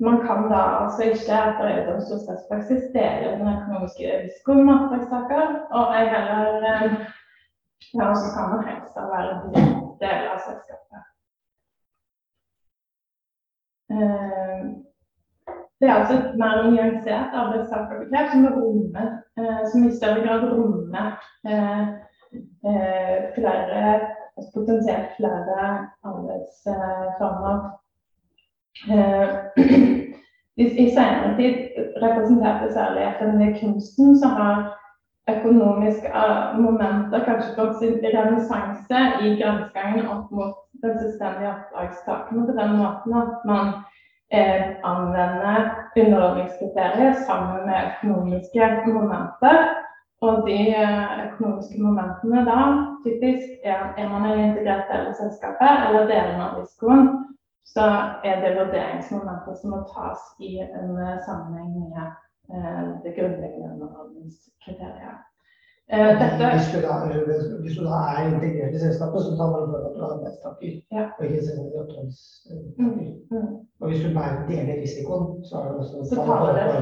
man 0.00 0.26
kan 0.26 0.50
da 0.52 0.60
altså 0.82 1.02
ikke 1.02 1.38
etter 1.48 1.66
EU-domstolens 1.70 2.28
rettspraksis 2.30 2.84
dele 2.96 3.32
den 3.38 3.48
økonomiske 3.54 4.04
risikoen 4.22 4.62
med 4.66 4.74
oppdragstaker, 4.76 5.42
og 5.76 5.84
ei 5.98 6.04
heller 6.14 6.44
eh, 6.70 6.92
ja, 7.98 8.06
så 8.20 8.26
kan 8.34 8.46
man 8.52 8.66
helst 8.68 8.94
da 8.96 9.08
være 9.14 9.30
en 9.34 9.40
del 10.04 10.22
av 10.32 10.38
selskapet. 10.46 11.02
Eh, 13.94 14.62
det 15.80 15.88
er 15.88 15.98
altså 15.98 16.14
et 16.16 16.38
mer 16.40 16.56
nyansert 16.70 17.36
arbeidstakerbegrep 17.42 18.32
som, 18.32 18.48
rommer, 18.56 19.10
eh, 19.40 19.60
som 19.72 19.84
i 19.84 19.96
større 19.98 20.24
grad 20.24 20.48
rommer 20.52 21.08
flere, 23.34 23.78
altså 24.36 24.50
potensielt 24.54 25.12
flere 25.16 25.62
arbeidsformer 26.10 27.79
I 30.60 30.90
senere 30.94 31.36
tid 31.36 31.54
representerte 32.02 32.72
særlig 32.72 33.02
FNV 33.18 33.42
kunsten, 33.60 34.18
som 34.18 34.30
har 34.30 34.56
økonomiske 35.28 36.08
eh, 36.08 36.58
momenter 36.60 37.24
kanskje 37.24 37.54
fått 37.56 37.78
sin 37.78 37.98
renessanse 38.04 39.02
i 39.24 39.36
grensegangen 39.40 40.08
opp 40.14 40.30
mot 40.34 40.56
den 40.82 40.98
selvstendige 40.98 41.52
oppdragstakerne 41.54 42.46
på 42.48 42.56
den 42.58 42.76
måten 42.80 43.16
at 43.22 43.46
man 43.50 43.72
eh, 44.32 44.66
anvender 44.92 45.70
underordningskriterier 45.96 47.14
sammen 47.26 47.66
med 47.68 47.92
økonomiske 47.92 48.70
momenter. 48.86 49.58
Og 50.20 50.44
de 50.48 50.58
eh, 50.76 51.12
økonomiske 51.26 51.82
momentene 51.82 52.44
da 52.48 52.60
typisk 53.04 53.48
er, 53.64 53.94
er 53.96 54.08
man 54.08 54.26
en 54.28 54.44
integrert 54.50 54.90
del 54.92 55.08
av 55.08 55.16
selskapet 55.22 55.86
eller 55.88 56.10
delen 56.10 56.42
av 56.44 56.58
risikoen 56.60 57.14
så 57.74 57.84
er 58.28 58.36
det 58.42 58.58
vurderingsmomenter 58.58 59.54
som 59.60 59.70
må 59.74 59.80
tas 59.94 60.20
i 60.48 60.50
en 60.64 60.90
eh, 61.06 61.18
sammenheng 61.26 61.72
med 61.94 62.06
eh, 62.54 62.86
det 63.04 63.12
grunnleggende 63.16 63.72
underholdningskriteriet. 63.74 65.18
Eh, 65.92 66.12
hvis, 66.56 66.68
du 66.72 66.78
da, 66.86 66.92
hvis, 67.64 67.76
du 67.78 67.82
da, 67.90 67.96
er 68.10 68.20
integrert 68.30 68.74
i 68.74 68.82
selskapet, 68.86 69.18
så 69.26 69.30
tar 69.38 69.48
man 69.54 69.64
for 69.70 69.78
at 69.86 69.92
du 69.96 70.00
er 70.00 70.10
arbeidstaker. 70.14 70.72
Ja. 70.96 71.04
Og 71.18 71.22
ikke 71.24 71.40
oppdragstaker. 71.80 72.70
Mm, 72.78 72.92
mm. 73.34 73.50
Og 73.80 73.86
hvis 73.88 74.02
du 74.04 74.08
bare 74.18 74.32
deler 74.50 74.76
risikoen, 74.82 75.26
så 75.46 75.52
er 75.58 75.64
det 75.66 75.74
også 75.80 75.94
så 76.10 76.16
taler 76.28 76.52
det 76.58 76.64
for, 76.72 76.78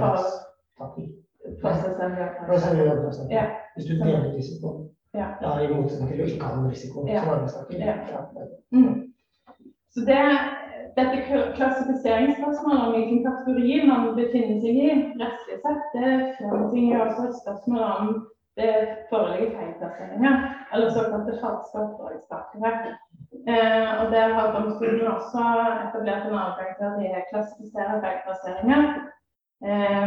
oppdragstaker. 2.95 3.33
Ja. 3.39 3.45
Hvis 3.75 3.87
du 3.89 3.93
deler 4.05 4.33
risikoen. 4.39 4.81
Ja. 5.21 5.29
ja 5.43 5.51
I 5.65 5.69
motsetning 5.75 6.11
til 6.13 6.23
å 6.25 6.29
ikke 6.31 6.45
ha 6.45 6.51
noen 6.57 6.71
risiko 6.75 6.97
som 7.07 7.33
arbeidstaker. 7.35 7.77
Ja. 7.89 7.95
Ja. 8.15 8.21
Mm. 8.77 8.95
Så 9.95 10.01
det 10.11 10.25
dette 10.99 11.43
klassifiseringsspørsmålet 11.57 12.83
om 12.87 12.95
hvilken 12.95 13.21
kategori 13.27 13.77
man 13.89 14.09
befinner 14.17 14.59
seg 14.63 14.81
i 14.83 14.89
rettslig 15.21 15.61
sett, 15.63 15.87
det 15.95 16.11
fremtinger 16.39 17.05
også 17.05 17.29
et 17.29 17.39
spørsmål 17.43 17.85
om 17.89 18.11
det 18.59 18.73
foreligger 19.11 19.53
feilplasseringer, 19.55 20.35
eller 20.73 20.91
såkalte 20.97 21.39
falske 21.43 21.83
oppdragstakere. 21.85 22.97
Eh, 23.53 23.91
og 24.01 24.07
Der 24.15 24.35
har 24.37 24.55
domstolen 24.57 25.07
også 25.07 25.45
etablert 25.85 26.27
en 26.27 26.41
adgang 26.45 26.73
til 26.77 26.89
at 26.89 26.99
de 27.01 27.27
klassifiserer 27.31 28.01
feilplasseringer. 28.05 28.83
Eh, 29.69 30.07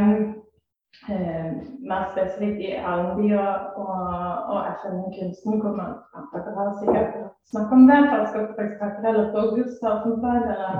eh, 1.10 1.50
mer 1.90 2.04
spesifikt 2.12 2.60
i 2.68 2.72
R&B 2.94 3.20
og, 3.46 3.56
og, 3.82 4.06
og 4.54 4.60
FN-kunsten, 4.82 5.62
hvor 5.62 5.74
man 5.80 5.92
dere 6.34 6.56
har 6.58 6.70
sikkert 6.80 7.14
snakket 7.52 7.78
om 7.78 7.88
det. 7.90 8.00
Falske 8.14 8.44
oppdragstakere 8.44 9.10
eller 9.10 9.34
bogus 9.36 9.72
self-employed 9.82 10.46
eller 10.54 10.76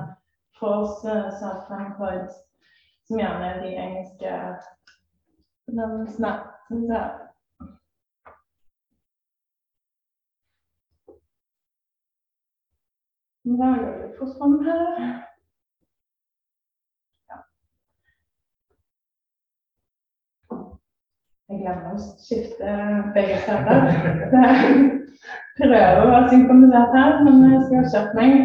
false 0.60 1.14
self-employed, 1.42 2.30
som 3.08 3.20
gjerne 3.22 3.46
er 3.52 3.58
de 3.64 3.76
engelske 3.86 4.30
benevnelsene. 5.68 6.32
Nå 13.52 13.58
går 13.58 13.78
litt 13.82 14.18
fort 14.20 14.38
fram 14.38 14.60
her. 14.66 15.31
Jeg 21.52 21.60
glemmer 21.60 21.98
å 21.98 22.04
skifte 22.24 22.74
begge 23.16 23.42
steder. 23.44 23.80
Prøver 25.60 25.98
å 26.00 26.06
være 26.08 26.30
synkronisert 26.32 26.94
her, 26.96 27.18
men 27.26 27.42
jeg 27.50 27.64
skal 27.66 27.82
ha 27.82 27.90
kjørt 27.92 28.14
meg. 28.16 28.38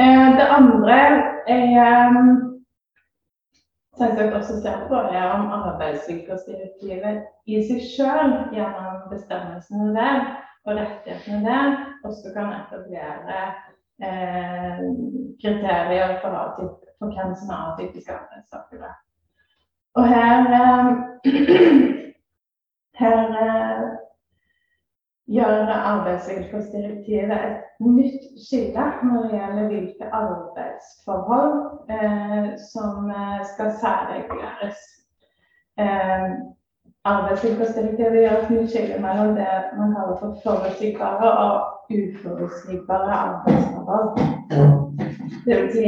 Eh, 0.00 0.28
det 0.38 0.46
andre 0.54 0.96
jeg 0.96 1.74
eh, 1.76 2.16
selvsagt 4.00 4.38
også 4.38 4.56
ser 4.62 4.80
på, 4.88 5.02
er 5.12 5.26
om 5.34 5.52
arbeidsvilkårsdirektivet 5.58 7.20
i 7.52 7.60
seg 7.68 7.84
sjøl 7.90 8.34
gjennom 8.56 9.04
bestemmelsene 9.12 9.92
der 9.98 10.24
og 10.64 10.78
rettighetene 10.78 11.44
der 11.44 11.76
også 12.08 12.32
kan 12.32 12.52
etablere 12.62 13.40
eh, 14.00 14.84
kriterier 15.42 16.16
for, 16.22 16.54
for 16.96 17.12
hvem 17.12 17.34
som 17.36 17.52
er 17.52 17.64
atypiske 17.74 18.16
arbeidstakere. 18.16 18.94
Og 20.00 20.08
her, 20.08 20.38
eh, 20.56 21.92
her 23.00 23.98
gjør 25.32 25.68
arbeidsvilkårsdirektivet 25.72 27.32
et 27.32 27.60
nytt 27.80 28.24
skille 28.46 28.86
når 29.02 29.22
det 29.22 29.38
gjelder 29.38 29.68
hvilke 29.70 30.08
arbeidsforhold 30.20 31.52
eh, 31.96 32.48
som 32.72 33.10
eh, 33.10 33.38
skal 33.52 33.70
særreguleres. 33.82 34.80
Eh, 35.80 36.30
arbeidsvilkårsdirektivet 37.12 38.18
gjør 38.22 38.38
et 38.40 38.50
nytt 38.54 38.70
skille 38.74 38.98
mellom 39.04 39.36
det 39.38 39.52
man 39.78 39.94
kaller 39.96 40.16
for 40.20 40.40
forutsigbare 40.44 41.28
og 41.44 41.54
uforutsigbare 41.98 43.12
arbeidsforhold. 43.28 44.08
Det 45.46 45.54
vil 45.60 45.70
si 45.76 45.86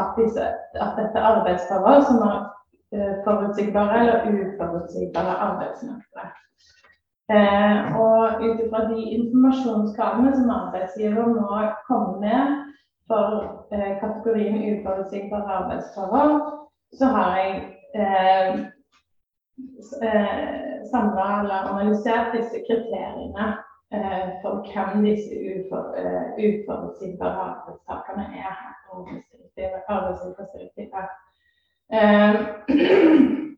at, 0.00 0.08
disse, 0.18 0.44
at 0.84 0.92
dette 1.00 1.28
arbeidsforhold 1.32 2.02
som 2.08 2.24
eh, 2.28 2.40
forutsigbare 3.24 3.98
eller 4.00 4.24
uforutsigbare 4.32 5.34
arbeidsmønstre. 5.46 6.24
Eh, 7.34 7.76
og 8.04 8.42
ut 8.42 8.60
ifra 8.64 8.80
de 8.90 9.02
informasjonskravene 9.16 10.32
som 10.36 10.50
arbeidsgiver 10.50 11.28
må 11.36 11.60
komme 11.86 12.16
med 12.24 12.40
for 13.10 13.26
eh, 13.74 13.92
kategorien 14.02 14.58
uforutsigbare 14.70 15.52
arbeidsforhold, 15.60 16.34
så 16.98 17.06
har 17.14 17.36
jeg 17.38 17.52
eh, 18.00 18.50
eh 20.08 20.60
samla 20.92 21.26
eller 21.40 21.68
analysert 21.70 22.34
disse 22.36 22.58
kriteriene 22.66 23.46
eh, 23.94 24.28
for 24.42 24.52
hvem 24.70 25.04
disse 25.04 25.34
ufor, 25.52 25.84
uh, 26.02 26.26
uforutsigbare 26.46 27.40
arbeidstakerne 27.52 28.26
er. 28.46 28.56
Arbeidslivsdirektivet. 29.88 31.08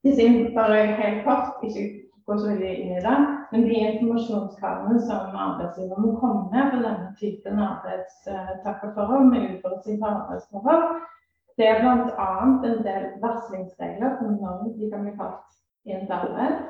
Uh, 0.00 0.14
sier 0.16 0.46
bare 0.54 0.76
helt 0.96 1.24
kort, 1.26 1.58
ikke 1.60 1.82
gå 2.26 2.36
så 2.38 2.48
veldig 2.48 2.70
inn 2.72 2.94
i 2.96 3.02
det. 3.04 3.16
Men 3.50 3.66
de 3.68 3.80
informasjonskravene 3.84 5.00
som 5.04 5.36
arbeidsgiver 5.44 6.00
må 6.00 6.14
komme 6.22 6.46
med 6.54 6.70
for 6.72 6.86
denne 6.86 7.10
typen 7.20 7.60
arbeidstakerforhold 7.66 9.28
med 9.32 9.46
uforutsigbare 9.56 10.22
arbeidsforhold, 10.22 10.84
det 11.58 11.68
er 11.68 11.80
bl.a. 11.82 12.28
en 12.44 12.82
del 12.86 13.08
varslingsregler 13.24 14.16
for 14.18 14.36
når 14.40 14.62
de 14.78 14.90
kan 14.92 15.04
bli 15.04 15.16
kalt 15.18 15.90
inn 15.90 16.06
til 16.06 16.16
arbeid. 16.16 16.60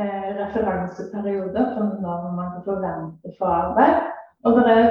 Eh, 0.00 0.28
referanseperioder 0.40 1.74
for 1.74 2.00
når 2.02 2.30
man 2.38 2.52
kan 2.54 2.64
forvente 2.66 3.34
for 3.38 3.46
arbeid. 3.62 4.00
Og 4.44 4.58
det 4.58 4.64
er 4.74 4.86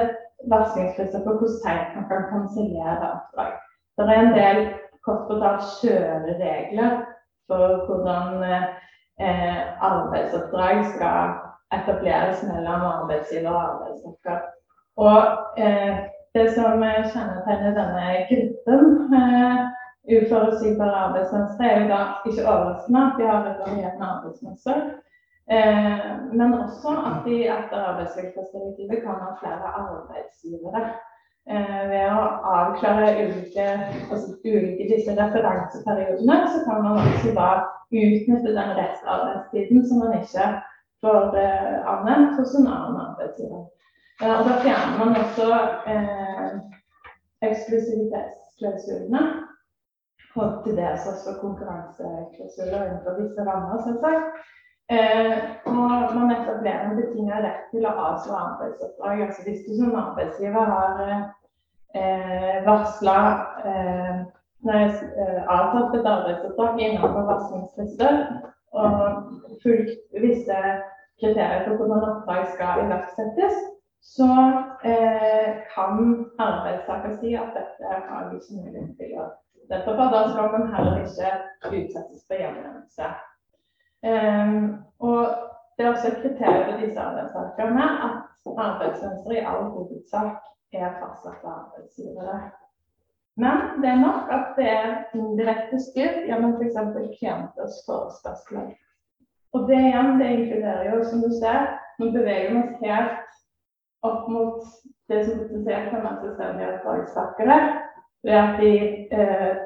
varslingsfrister 0.54 1.24
for 1.24 1.40
hvor 1.40 1.52
seint 1.62 1.96
man 1.96 2.06
kan 2.12 2.28
kansellere 2.32 3.10
oppdrag. 3.16 3.58
Det 3.98 4.06
er 4.08 4.20
en 4.20 4.36
del 4.38 4.58
kort 5.10 5.26
fortalt 5.28 5.66
kjøreregler 5.80 7.00
for 7.50 7.84
hvordan 7.86 8.44
eh, 8.46 9.60
arbeidsoppdrag 9.90 10.84
skal 10.94 11.34
etableres 11.74 12.42
mellom 12.46 12.86
arbeidsgiver 12.94 13.50
og 13.50 13.62
arbeidstaker. 13.72 14.38
Og 14.96 15.20
eh, 15.64 15.98
det 16.34 16.46
som 16.54 16.82
kjennetegner 17.12 17.76
denne 17.80 18.06
gruppen 18.30 19.14
eh, 19.18 19.60
uforutsigbare 20.14 21.04
arbeidsmønstre, 21.06 21.66
er 21.66 21.82
jo 21.82 21.88
da 21.90 22.00
ikke 22.28 22.48
overraskende 22.52 23.06
at 23.06 23.18
de 23.18 23.30
har 23.30 23.46
et 23.50 23.62
varierende 23.64 24.10
arbeidsmønster. 24.14 24.80
Eh, 25.56 26.10
men 26.38 26.58
også 26.62 26.90
at 27.10 27.22
de 27.26 27.36
etter 27.56 27.86
arbeidsvilkårsdirektivet 27.90 28.98
kan 29.04 29.22
ha 29.24 29.30
flere 29.42 29.68
arbeidsgivere. 29.82 30.82
Eh, 31.48 31.84
ved 31.88 32.12
å 32.12 32.24
avklare 32.52 33.14
ulike, 33.24 33.66
altså 34.12 34.34
ulike 34.44 34.88
disse 34.90 35.14
referanseperiodene, 35.16 36.36
så 36.52 36.60
kan 36.66 36.82
man 36.84 37.00
også 37.00 37.32
da 37.34 37.48
utnytte 37.90 38.52
den 38.54 38.74
restarbeidstiden 38.76 39.86
som 39.88 40.02
man 40.04 40.18
ikke 40.20 40.50
får 41.00 41.38
eh, 41.40 41.78
anvendt 41.88 42.36
hos 42.38 42.54
en 42.58 42.68
annen 42.68 43.00
arbeidsgiver. 43.06 43.64
Eh, 44.20 44.34
og 44.36 44.50
da 44.50 44.58
fjerner 44.66 45.00
man 45.00 45.16
også 45.22 45.48
eh, 45.94 46.52
eksklusivitetsklausulene. 47.48 49.24
Og 50.38 50.60
til 50.62 50.76
dels 50.78 51.06
også 51.10 51.32
konkurranseklausuler 51.40 52.84
innenfor 52.84 53.16
visse 53.18 53.46
rammer, 53.48 53.80
selvsagt. 53.82 54.36
Eh, 54.90 55.38
og 55.70 56.14
man 56.14 56.32
etablerer 56.34 56.88
en 56.90 56.96
betinget 56.98 57.44
rett 57.44 57.66
til 57.70 57.84
å 57.86 57.92
avslå 58.08 58.34
arbeidsoppdrag. 58.34 59.20
Altså 59.26 59.44
hvis 59.46 59.60
du 59.66 59.72
som 59.78 59.94
arbeidsgiver 60.00 60.72
har 60.74 61.02
eh, 61.94 62.56
varsla 62.66 63.18
eh, 63.70 64.16
eh, 64.74 65.42
avtalt 65.56 65.94
et 65.94 66.10
arbeidsoppdrag 66.14 66.82
innenfor 66.82 67.28
varslingsfrister 67.30 68.18
og 68.80 69.30
fulgt 69.62 70.18
visse 70.26 70.58
kriterier 71.20 71.62
for 71.68 71.78
hvordan 71.78 72.08
oppdrag 72.10 72.50
skal 72.56 72.82
iverksettes, 72.88 73.62
så 74.16 74.32
eh, 74.90 75.48
kan 75.74 76.26
arbeidstaker 76.42 77.14
si 77.20 77.36
at 77.38 77.54
dette 77.54 78.02
har 78.10 78.30
vi 78.30 78.42
ikke 78.42 78.58
mulighet 78.58 78.96
til 78.98 79.22
å 79.22 79.30
Derfor 79.70 79.94
da 79.94 80.20
skal 80.26 80.48
man 80.50 80.72
heller 80.74 80.96
ikke 80.98 81.28
utsettes 81.78 82.24
for 82.26 82.34
hjemlevelse. 82.34 83.12
Um, 84.00 84.84
og 84.98 85.20
det 85.76 85.86
er 85.86 85.90
også 85.90 86.08
et 86.08 86.22
kriterium 86.22 86.70
for 86.70 86.80
disse 86.80 87.00
arbeidstakerne 87.00 87.84
at 88.06 88.14
arbeidsmønsteret 88.66 89.36
i 89.36 89.44
all 89.50 89.64
hovedsak 89.74 90.36
er 90.72 90.96
fastsatt 91.00 91.44
av 91.44 91.52
arbeidsgivere. 91.58 92.38
Men 93.42 93.82
det 93.82 93.88
er 93.90 94.00
nok 94.00 94.32
at 94.36 94.46
det 94.58 94.68
er 94.70 94.88
indirekte 95.16 95.80
styrt 95.88 96.24
gjennom 96.28 96.56
f.eks. 96.58 96.78
klienters 97.18 97.76
forespørsler. 97.86 98.70
Og 99.52 99.68
det 99.68 99.78
igjen, 99.78 100.18
det 100.20 100.28
inkluderer 100.36 100.90
jo, 100.94 101.04
som 101.04 101.22
du 101.24 101.30
ser, 101.40 101.70
nå 101.98 102.10
beveger 102.14 102.52
vi 102.52 102.60
oss 102.60 102.84
helt 102.84 103.40
opp 104.08 104.28
mot 104.32 104.60
det 105.10 105.24
som 105.26 105.40
potensielt 105.40 105.90
kan 105.90 106.04
være 106.04 106.20
selvstendige 106.20 106.74
oppdragstakere, 106.74 107.58
ved 108.22 108.36
at 108.44 108.60
de 108.60 108.72
eh, 109.16 109.56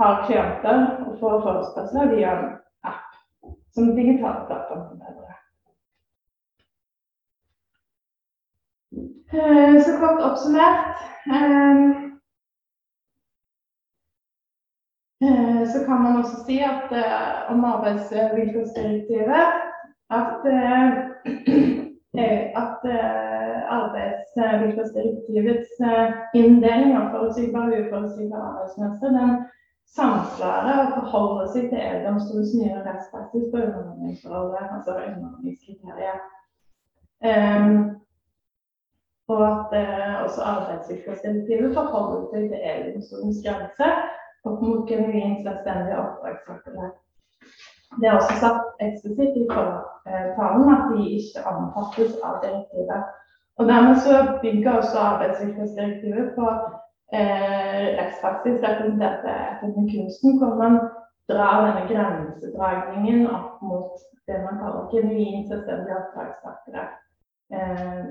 har 0.00 0.24
klienter 0.26 0.82
og 1.06 1.14
får 1.20 1.38
forespørsler 1.46 2.14
De 2.14 2.26
app 2.26 2.61
som 3.74 3.94
digitale 3.96 4.46
plattformer. 4.46 5.28
Eh, 9.32 9.82
så 9.82 9.98
kort 10.00 10.20
oppsummert 10.20 10.96
eh, 11.32 12.02
Eh, 15.22 15.68
så 15.68 15.78
kan 15.86 16.02
man 16.02 16.16
også 16.16 16.36
si 16.46 16.58
at 16.58 16.90
om 17.52 17.64
arbeidsvilkårsdirektivet 17.64 19.46
at, 20.10 20.40
at 22.62 22.80
arbeidsvilkårsdirektivets 23.76 25.70
inndeling 26.34 26.92
av 26.98 27.04
forutsigbare 27.14 27.70
og 27.70 27.80
uforutsigbare 27.84 28.48
arbeidsmønstre 28.50 29.08
den 29.92 30.04
samsvarer 30.04 30.86
og 30.86 30.92
forholder 30.98 31.48
seg 31.52 31.68
til 31.70 31.80
EU-domstolens 31.80 32.54
nye 32.56 32.84
rettspraksis 32.86 33.44
på 33.52 33.58
underordningsforholdet, 33.60 34.70
altså 34.76 34.92
underordningskriterier. 35.08 36.18
Um, 37.30 37.74
og 39.28 39.42
at 39.48 39.68
uh, 39.82 40.24
også 40.24 40.40
arbeidsvilkårsdirektivet 40.54 41.74
forholder 41.74 42.24
seg 42.32 42.48
til 42.50 42.66
EU-domstolens 42.72 43.40
grense 43.46 43.90
opp 44.48 44.64
mot 44.64 44.88
genuint 44.88 45.44
selvstendige 45.44 46.00
oppdragstakere. 46.02 46.90
Det 48.00 48.08
er 48.08 48.16
også 48.16 48.36
satt 48.40 48.84
eksplisitt 48.86 49.36
i 49.42 49.48
fortalen 49.52 50.70
at 50.72 50.86
de 50.94 51.02
ikke 51.18 51.44
omfattes 51.52 52.16
av 52.24 52.40
direktivet. 52.44 53.10
Og 53.60 53.68
Dermed 53.68 54.00
så 54.00 54.14
bygger 54.42 54.78
også 54.78 54.98
arbeidsvilkårsdirektivet 54.98 56.32
på 56.38 56.46
eh, 57.12 57.84
rettspraksis 57.98 58.62
representerte 58.64 59.36
etter 59.50 59.74
kunsten, 59.92 60.38
hvor 60.40 60.56
man 60.62 60.80
drar 61.30 61.66
denne 61.66 61.84
grensedragningen 61.90 63.28
opp 63.30 63.62
mot 63.62 64.00
det 64.26 64.38
man 64.44 64.58
kaller 64.62 64.90
genuint 64.92 65.48
selvstendige 65.48 65.98
oppdragstakere. 66.00 66.88
Eh, 67.52 68.04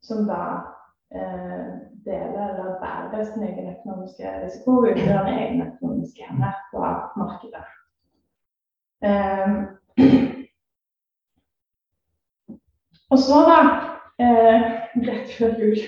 som 0.00 0.26
da 0.26 0.42
eh, 1.14 1.66
deler 2.04 2.48
eller 2.48 2.78
bærer 2.82 3.24
sin 3.24 3.42
egen 3.42 3.72
økonomiske 3.74 4.32
risiko 4.44 4.70
og 4.78 4.88
utgjør 4.90 5.20
en 5.20 5.38
egen 5.38 5.62
økonomisk 5.66 6.20
enhet 6.28 6.62
på 6.72 6.78
markedet. 7.20 7.66
Um, 9.06 9.52
og 13.12 13.18
så, 13.18 13.38
da, 13.50 13.58
eh, 14.24 14.62
rett 15.08 15.34
før 15.38 15.58
jul, 15.60 15.82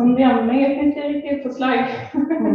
kom 0.00 0.16
jammen 0.18 0.48
meg 0.48 0.64
et 0.64 0.78
nytt 0.80 0.96
direktivforslag. 0.96 1.92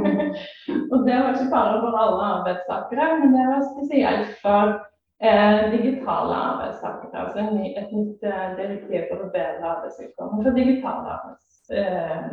og 0.92 1.06
det 1.06 1.16
var 1.22 1.32
ikke 1.36 1.52
bare 1.54 1.80
for 1.84 2.02
alle 2.02 2.28
arbeidstakere, 2.34 3.10
men 3.22 3.36
det 3.38 3.46
var 3.52 3.68
spesielt 3.70 4.32
for 4.42 4.74
eh, 5.22 5.60
digitale 5.76 6.40
arbeidstakere. 6.50 7.26
Altså 7.26 7.46
et 7.46 7.94
nytt 7.94 8.26
eh, 8.26 8.48
direktiv 8.58 9.06
for 9.12 9.28
å 9.28 9.32
bedre 9.36 9.74
arbeidsvilkårene 9.76 10.48
for 10.48 10.62
digitale 10.62 11.18
arbeids, 11.20 11.44
Eh, 11.66 12.26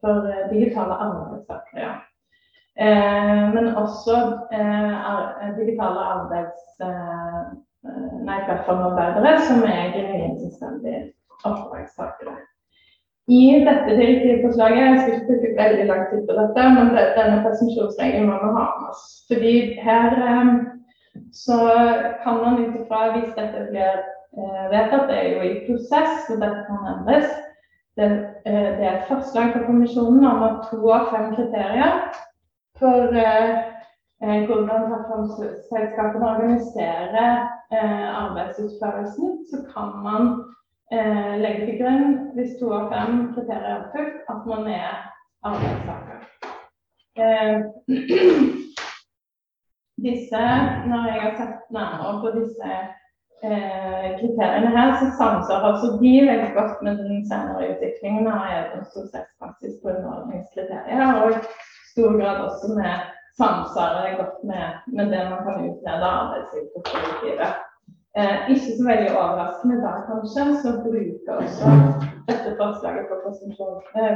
for 0.00 0.28
eh, 0.32 0.48
digitale 0.48 0.94
arbeidstakere. 1.06 1.80
Ja. 1.82 1.94
Eh, 2.84 3.42
men 3.54 3.74
også 3.76 4.16
eh, 4.52 5.56
digitale 5.58 6.10
arbeids... 6.16 6.62
nei, 8.26 8.40
plattformarbeidere 8.48 9.32
som 9.46 9.60
er 9.62 9.92
genuint 9.94 10.40
selvstendige 10.40 11.02
oppdragstakere. 11.46 12.32
I 13.28 13.64
dette 13.66 13.96
direktivforslaget 13.98 14.82
Jeg 14.82 14.98
skal 15.00 15.14
ikke 15.14 15.26
bruke 15.26 15.56
veldig 15.62 15.86
lang 15.86 16.02
tid 16.10 16.20
på 16.26 16.34
dette, 16.40 16.66
men 16.76 16.92
denne 17.18 17.38
presumpsjonsregelen 17.44 18.28
må 18.30 18.36
vi 18.42 18.50
ha 18.58 18.66
med 18.80 18.92
oss. 18.92 19.06
Fordi 19.30 19.54
her 19.86 20.06
eh, 20.26 20.52
så 21.44 21.58
kan 22.22 22.38
man 22.42 22.60
ut 22.62 22.76
ifra, 22.80 23.00
hvis 23.16 23.34
dette 23.40 23.64
blir 23.72 23.96
eh, 24.38 24.64
vedtatt, 24.74 25.08
det 25.10 25.18
er 25.18 25.28
jo 25.32 25.40
i 25.48 25.58
prosess, 25.66 26.22
så 26.28 26.38
dette 26.38 26.62
kan 26.68 26.86
endres. 26.92 27.28
Det, 27.98 28.08
eh, 28.46 28.70
det 28.78 28.86
er 28.86 28.94
et 28.94 29.10
forslag 29.10 29.50
fra 29.56 29.66
kommisjonen 29.66 30.22
om 30.30 30.46
at 30.46 30.62
to 30.70 30.78
av 30.86 31.10
fem 31.10 31.32
kriterier 31.34 31.98
for 32.78 33.08
hvordan 34.20 34.84
plattformselskapene 34.88 36.28
organiserer 36.28 37.48
arbeidsutførelsen, 38.22 39.32
så 39.50 39.60
kan 39.72 39.90
man 40.04 40.30
eh, 40.92 41.32
legge 41.42 41.66
til 41.66 41.78
grunn, 41.80 42.06
hvis 42.36 42.56
to 42.60 42.70
av 42.74 42.90
fem 42.92 43.22
kriterier 43.34 43.70
er 43.70 43.80
oppfylt, 43.84 44.20
at 44.32 44.46
man 44.50 44.68
er 44.70 44.92
arbeidstaker. 45.50 46.18
Eh, 47.22 47.56
disse, 50.06 50.44
når 50.90 51.08
jeg 51.10 51.20
har 51.24 51.34
sett 51.40 51.74
nærmere 51.74 52.14
på 52.22 52.32
disse 52.36 52.70
eh, 53.46 54.08
kriteriene 54.20 54.72
her, 54.76 54.94
så 55.00 55.10
samsvarer 55.20 55.68
også 55.72 55.92
de 56.02 56.14
veldig 56.30 56.50
godt 56.58 56.82
med 56.86 57.02
den 57.02 57.22
senere 57.30 57.70
utviklingen 57.72 58.28
av 58.32 58.48
EU-domstolspraksis 58.50 59.78
på 59.82 59.94
underordningskriterier, 59.94 61.22
og 61.22 61.36
i 61.36 61.44
stor 61.92 62.18
grad 62.20 62.42
også 62.48 62.74
med 62.76 63.14
samsvarer 63.40 64.18
godt 64.20 64.44
med, 64.50 64.66
med 64.96 65.10
det 65.12 65.22
man 65.30 65.40
kan 65.46 65.64
utrede 65.70 66.12
arbeidslivsdirektivet. 66.20 67.64
Eh, 68.16 68.50
ikke 68.52 68.76
så 68.76 68.84
veldig 68.90 69.10
overraskende 69.12 69.76
da, 69.84 69.92
kanskje, 70.08 70.44
så 70.62 70.70
bruker 70.84 71.32
også 71.36 71.72
dette 72.28 72.54
forslaget 72.60 73.10
på 73.10 73.18
presentasjon 73.24 73.82
eh, 74.00 74.14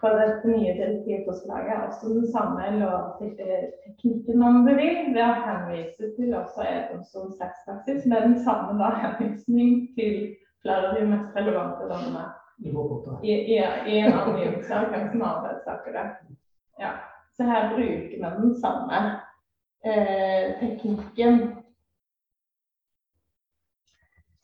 fra 0.00 0.10
dette 0.18 0.50
nye 0.50 0.74
direktivforslaget 0.80 1.86
også 1.86 2.10
den 2.18 2.26
samme 2.34 2.66
lovteknikken 2.82 4.38
man 4.44 4.60
vil, 4.68 4.98
ved 5.16 5.24
å 5.24 5.40
henvise 5.46 6.12
til 6.18 6.36
også 6.36 6.68
EU-domstolens 6.68 7.40
rettspraksis 7.40 8.04
med 8.12 8.28
den 8.28 8.38
samme 8.44 8.76
da, 8.82 8.92
henvisning 9.06 9.86
til 9.96 10.14
flere 10.60 10.92
av 10.92 11.00
de 11.00 11.08
mest 11.14 11.40
relevante 11.40 11.88
dommene 11.94 12.28
i, 12.60 13.32
i, 13.32 13.60
i 13.88 14.00
en 14.02 14.18
angivelse 14.20 14.68
som 14.68 15.20
er 15.24 15.28
arbeidstakere. 15.32 16.08
Ja. 16.80 16.96
Så 17.36 17.44
her 17.48 17.70
bruker 17.72 18.16
vi 18.20 18.34
den 18.42 18.58
samme 18.60 19.06
eh, 19.84 20.52
teknikken 20.60 21.40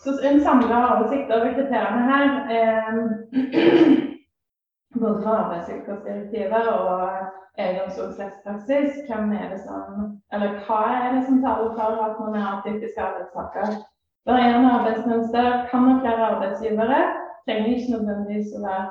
så 0.02 0.10
en 0.28 0.40
samla 0.40 0.78
oversikt 0.92 1.30
over 1.34 1.52
kriteriene 1.56 2.02
her, 2.10 2.28
eh, 2.56 2.94
både 5.02 5.22
fra 5.22 5.36
arbeidsvilkårsdirektivet 5.42 6.68
og 6.68 7.02
eiendomsrettspraksis, 7.62 8.98
hvem 9.06 9.32
er 9.40 9.46
det 9.52 9.60
som, 9.66 10.02
eller 10.32 10.58
hva 10.66 10.80
er 11.04 11.08
det 11.14 11.22
som 11.26 11.42
taler 11.44 11.70
for 11.78 12.02
at 12.08 12.20
man 12.24 12.38
er 12.40 12.50
atypisk 12.50 12.98
arbeidstaker? 13.06 13.78
Varierende 14.26 14.74
arbeidsmønster 14.78 15.46
kan 15.70 15.88
ha 15.88 15.94
flere 16.02 16.28
arbeidsgivere. 16.32 17.00
Trenger 17.46 17.72
ikke 17.74 17.94
nødvendigvis 17.94 18.52
å 18.56 18.60
være 18.66 18.84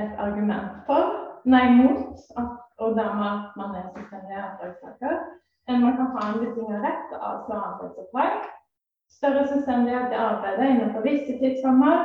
et 0.00 0.12
argument 0.26 0.78
for, 0.86 1.02
nei, 1.44 1.66
mot, 1.80 2.22
at, 2.40 2.54
og 2.80 2.96
dermed 2.96 3.28
at 3.32 3.58
man 3.60 3.76
er 3.78 3.90
selvstendig 3.92 4.38
arbeidstaker. 4.48 5.20
Man 5.68 5.96
kan 5.98 6.08
ha 6.14 6.22
en 6.28 6.40
betinget 6.44 6.84
rett 6.86 7.12
altså 7.18 7.58
arbeidsoppdrag 7.68 8.40
større 9.16 9.48
selvstendighet 9.48 10.12
i 10.12 10.20
arbeidet 10.28 10.68
innenfor 10.70 11.00
visse 11.06 11.38
tidsrammer, 11.40 11.96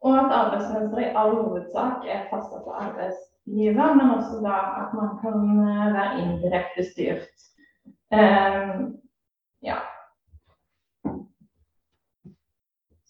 og 0.00 0.12
at 0.18 0.32
arbeidsmønsteret 0.40 1.02
i 1.06 1.14
all 1.20 1.34
hovedsak 1.42 2.06
er 2.14 2.26
fastsatt 2.30 2.68
av 2.68 2.78
arbeidsgiver, 2.86 3.94
men 3.98 4.14
også 4.16 4.40
da 4.44 4.56
at 4.82 4.94
man 4.98 5.10
kan 5.22 5.38
eh, 5.68 5.94
være 5.96 6.20
indirekte 6.22 6.84
styrt. 6.92 7.34
Um, 8.10 8.96
ja. 9.62 9.78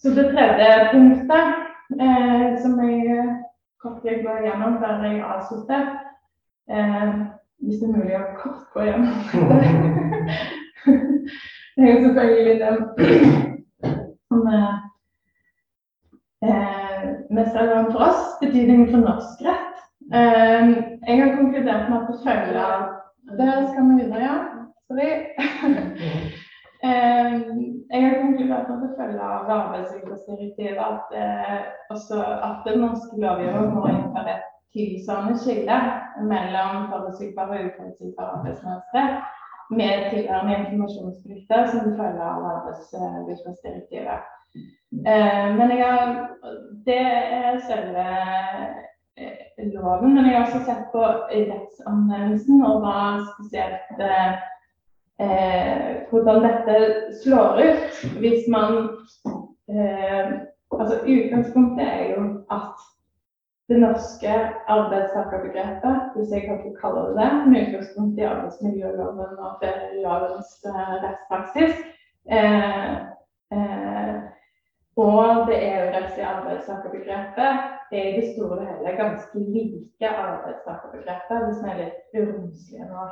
Så 0.00 0.08
det 0.16 0.26
tredje 0.32 0.70
punktet, 0.92 1.44
eh, 2.04 2.48
som 2.62 2.72
jeg 2.84 2.98
kort 3.82 4.04
vil 4.04 4.24
gå 4.26 4.34
gjennom 4.44 4.78
før 4.80 5.04
jeg 5.04 5.22
avslutter 5.24 5.86
eh, 6.70 7.12
Hvis 7.60 7.80
det 7.80 7.88
er 7.88 7.96
mulig 7.96 8.16
å 8.16 8.26
kort 8.40 8.66
gå 8.74 8.80
gjennom 8.88 9.14
det. 11.76 11.82
Det 11.82 11.90
er 11.90 11.94
jo 11.94 12.04
selvfølgelig 12.04 12.60
det 12.60 12.72
som 14.28 14.46
er 14.46 14.70
eh, 16.46 17.02
mest 17.30 17.56
relevant 17.56 17.92
for 17.92 18.00
oss, 18.08 18.22
betydningen 18.42 18.90
for 18.90 19.00
norsk 19.08 19.44
rett. 19.48 19.76
Eh, 20.18 20.64
jeg 21.08 21.16
har 21.22 21.36
konkludert 21.36 21.90
med 21.90 21.98
at 22.00 22.08
det 22.10 22.18
følger 22.26 22.96
Der 23.38 23.68
skal 23.70 23.84
vi 23.88 23.94
videre, 24.02 24.22
ja. 24.28 24.36
Sorry. 24.88 25.10
eh, 26.86 27.32
jeg 27.94 28.00
har 28.06 28.22
konkludert 28.22 28.68
med 28.68 28.86
at 28.88 28.96
følge 29.00 29.22
av 29.22 29.50
arbeidsvilkårsdirektivet 29.58 30.80
at, 30.90 31.06
eh, 31.22 31.60
at 32.48 32.58
den 32.66 32.80
norske 32.84 33.14
lovgiver 33.24 33.74
må 33.74 33.82
innføre 33.92 34.34
et 34.36 34.46
tilsvarende 34.74 35.38
skille 35.42 35.78
mellom 36.32 36.74
forutsigbare 36.90 37.58
og 37.58 37.68
uforutsigbare 37.68 38.34
arbeidsmønstre 38.38 39.04
med 39.70 40.10
tilhørende 40.10 40.56
informasjonsplikter 40.58 41.66
som 41.70 41.96
følger 41.96 42.22
av. 44.10 44.22
Eh, 45.06 45.56
men 45.56 45.70
jeg 45.70 45.86
har, 45.86 46.14
det 46.86 47.00
er 47.00 47.60
selve 47.68 48.06
eh, 49.16 49.66
loven. 49.74 50.14
Men 50.14 50.26
jeg 50.26 50.36
har 50.36 50.46
også 50.46 50.62
sett 50.66 50.86
på 50.94 51.04
rettsanvendelsen, 51.30 52.62
og 52.66 52.82
hva 52.84 53.00
spesielt 53.32 54.04
eh, 54.06 54.32
hvordan 56.10 56.46
dette 56.46 56.78
slår 57.22 57.60
ut 57.66 58.06
hvis 58.22 58.48
man 58.50 58.88
eh, 59.70 60.38
Altså 60.70 61.00
utgangspunktet 61.02 61.82
er 61.82 62.04
jo 62.12 62.20
at 62.54 62.82
det 63.70 63.78
norske 63.78 64.32
arbeidstakerbegrepet, 64.74 65.98
hvis 66.16 66.32
jeg 66.34 66.42
kan 66.48 66.74
kalle 66.80 67.04
det 67.06 67.14
det, 67.20 67.30
med 67.50 67.66
utgangspunkt 67.66 68.18
i 68.18 68.26
arbeidsmiljøloven 68.32 69.38
og 69.46 69.52
ferielovens 69.62 70.50
uh, 70.66 70.94
rettspraksis. 71.04 71.76
Eh, 72.30 72.94
eh, 73.56 74.16
og 74.96 75.46
det 75.48 75.56
EU-rettslige 75.72 76.26
arbeidstakerbegrepet 76.26 77.52
er 77.92 78.08
i 78.08 78.20
det 78.20 78.32
store 78.34 78.58
og 78.58 78.66
hele 78.66 78.96
ganske 78.96 79.38
like 79.38 80.08
arbeidstakerbegrepet, 80.08 81.44
hvis 81.44 81.62
vi 81.62 81.68
er 81.70 81.76
litt 81.80 81.98
uromslige 82.20 82.84
nå. 82.90 83.02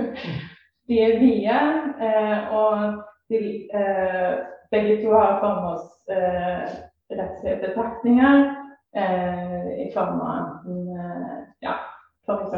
de 0.88 0.94
er 1.06 1.18
vide, 1.22 1.60
eh, 2.06 2.38
og 2.60 2.72
de, 3.30 3.38
eh, 3.80 4.32
begge 4.70 4.94
to 5.02 5.08
har 5.14 5.40
formålsrettslige 5.44 7.62
betraktninger. 7.64 8.34
Eh, 8.96 9.86
i 9.86 9.92
form 9.94 10.20
av 10.20 10.36
enten 10.36 10.96
eh, 10.96 11.38
ja, 11.60 11.74
f.eks. 12.26 12.54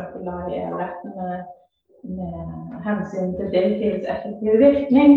i 0.51 0.59
EU-retten 0.59 1.11
med, 1.17 1.45
med, 2.03 2.77
hensyn 2.85 3.33
til 3.37 3.51
direktivets 3.51 4.07
effektive 4.07 4.59
virkning. 4.59 5.17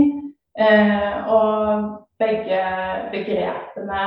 Eh, 0.58 1.30
og 1.30 1.84
begge 2.20 2.64
begrepene 3.14 4.02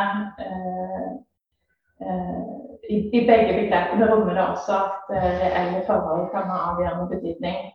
i, 2.90 2.98
i, 2.98 3.20
begge 3.26 3.54
begrepene 3.62 4.10
rommer 4.10 4.34
det 4.34 4.44
også 4.48 4.74
at 4.82 5.14
reelle 5.14 5.86
forhold 5.86 6.28
kan 6.34 6.50
ha 6.50 6.58
avgjørende 6.72 7.08
betydning. 7.14 7.72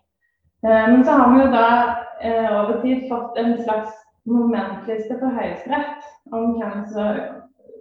Men 0.61 1.03
så 1.05 1.11
har 1.11 1.33
vi 1.33 1.41
jo 1.41 1.49
da 1.55 1.67
over 2.59 2.81
tid 2.83 3.07
fått 3.11 3.39
en 3.39 3.55
slags 3.63 3.91
momentliste 4.27 5.19
for 5.19 5.35
Høyesterett 5.39 6.07
om 6.31 6.55
hvem 6.59 6.85
som 6.93 7.19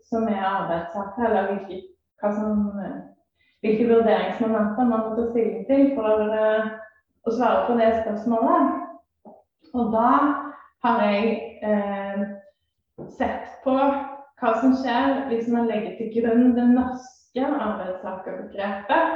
som 0.08 0.26
er 0.28 0.40
arbeidstaker, 0.40 1.28
eller 1.28 1.52
hvilke, 1.52 1.80
som, 2.22 2.66
hvilke 3.64 3.88
vurderingsmomenter 3.92 4.88
man 4.88 5.06
må 5.06 5.16
ta 5.16 5.28
stilling 5.30 5.64
til 5.68 5.90
for 5.96 6.28
uh, 6.32 6.68
å 7.28 7.36
svare 7.36 7.64
på 7.68 7.78
det 7.80 7.90
spørsmålet. 8.02 8.64
Og 9.76 9.84
da 9.92 10.10
har 10.84 10.96
jeg 11.04 11.24
eh, 11.66 12.20
sett 13.18 13.46
på 13.64 13.74
hva 14.38 14.50
som 14.62 14.72
skjer 14.78 15.06
hvis 15.30 15.48
man 15.52 15.68
legger 15.68 15.92
til 15.98 16.08
grunn 16.16 16.56
det 16.56 16.66
norske 16.70 17.44
arbeidstakerbegrepet 17.44 19.06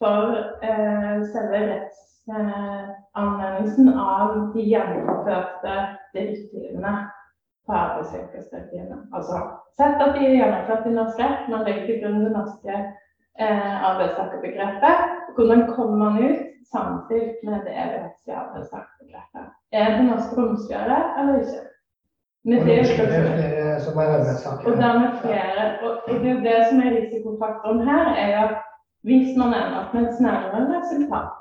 for 0.00 0.22
eh, 0.64 1.18
selve 1.34 1.58
rettsanvendelsen 1.72 3.86
eh, 3.92 4.00
av 4.00 4.28
de 4.54 4.60
gjennomførte 4.70 5.74
direktivene 6.14 6.92
på 7.70 7.76
arbeidsvilkårsdirektivet. 7.84 8.98
Altså 9.16 9.36
sett 9.78 10.02
at 10.04 10.14
de 10.16 10.26
er 10.26 10.36
gjennomført 10.40 10.88
i 10.90 10.96
norsk 10.98 11.22
rett, 11.22 11.48
man 11.52 11.64
legger 11.66 11.86
til 11.86 11.98
grunn 12.02 12.24
det 12.24 12.32
norske 12.34 12.76
eh, 13.44 13.74
arbeidstakerbegrepet. 13.90 14.96
Hvordan 15.36 15.62
kommer 15.74 15.96
man 16.04 16.18
ut 16.26 16.40
samtidig 16.74 17.28
med 17.46 17.58
det 17.66 17.74
rettslige 17.94 18.40
arbeidstakerbegrepet? 18.44 19.44
Er 19.80 19.88
det 19.96 20.08
norske 20.12 20.32
romsligere 20.38 20.98
eller 21.18 21.34
ikke? 21.42 21.60
Med 22.50 22.58
det, 22.66 22.78
flere 22.96 23.80
som 23.84 23.98
er 24.02 24.10
arbeidstakere. 24.18 24.66
Og 24.68 24.76
dermed 24.82 25.10
flere. 25.22 25.64
Og, 25.84 25.90
det, 26.22 26.32
det 26.46 26.58
som 26.68 26.78
er 26.84 26.94
risikofaktoren 26.96 27.82
her, 27.90 28.04
er 28.26 28.32
at 28.44 28.54
hvis 29.08 29.30
man 29.40 29.52
ender 29.58 29.80
opp 29.80 29.94
med 29.94 30.08
et 30.08 30.16
snarere 30.20 30.62
resultat 30.76 31.36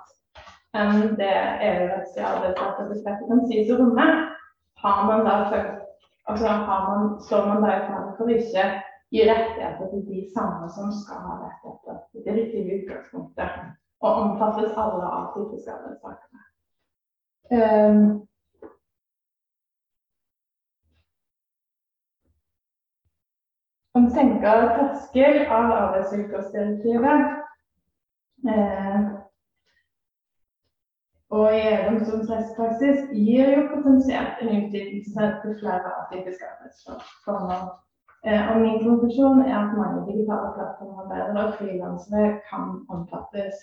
enn 0.79 1.15
det 1.21 1.37
EU-rettslige 1.69 2.27
arbeidstakerbegrepet 2.33 3.29
kan 3.29 3.47
sies 3.49 3.71
å 3.73 3.79
romme, 3.79 4.07
har 4.83 4.99
man 5.09 5.25
da 5.27 5.37
altså 6.29 6.47
har 6.47 6.81
man, 6.89 7.21
står 7.27 7.45
man 7.49 7.63
da 7.63 7.75
i 7.75 7.85
fare 7.87 8.31
ikke 8.37 8.63
gi 9.11 9.21
rettigheter 9.31 9.85
til 9.91 10.01
de 10.11 10.19
samme 10.35 10.69
som 10.75 10.91
skal 11.01 11.21
ha 11.25 11.33
rettigheter. 11.45 11.95
Det 12.25 12.33
riktige 12.39 12.75
utgangspunktet. 12.77 13.49
Og 14.01 14.11
omfattes 14.23 14.77
alle 14.83 15.05
av 15.17 15.25
typiske. 15.35 15.73
Um, 17.51 18.03
om 23.97 24.05
senka 24.13 24.53
terskel 24.77 25.39
av 25.57 25.73
arbeidsvilkårsdirektivet 25.79 27.25
eh, 28.53 29.09
og 31.37 31.45
i 31.53 31.59
EU-domstolens 31.71 32.31
rettspraksis 32.33 33.01
gir 33.13 33.51
jo 33.55 33.65
potensielt 33.73 34.39
en 34.41 34.55
utvidelse 34.59 35.27
til 35.41 35.57
flere 35.61 35.91
atypiske 36.01 36.47
arbeidsformer. 36.53 37.67
Eh, 38.27 38.41
og 38.51 38.55
min 38.61 38.79
konklusjon 38.85 39.43
er 39.45 39.57
at 39.57 39.75
mange 39.81 39.99
digitale 40.09 40.49
plattformarbeidere 40.55 41.43
og 41.47 41.53
frilansere 41.59 42.31
kan 42.49 42.63
omfattes. 42.95 43.55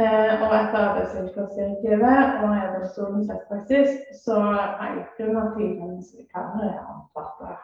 Eh, 0.00 0.32
og 0.42 0.52
etter 0.58 0.78
arbeidsvilkårsdirektivet 0.88 2.20
og 2.42 2.52
EU-domstolens 2.58 3.30
rettspraksis 3.32 3.90
så 4.24 4.38
er 4.84 5.00
ikke 5.02 5.26
at 5.40 5.50
frilansvikarer 5.56 6.68
er 6.68 6.84
omfattet. 6.94 7.56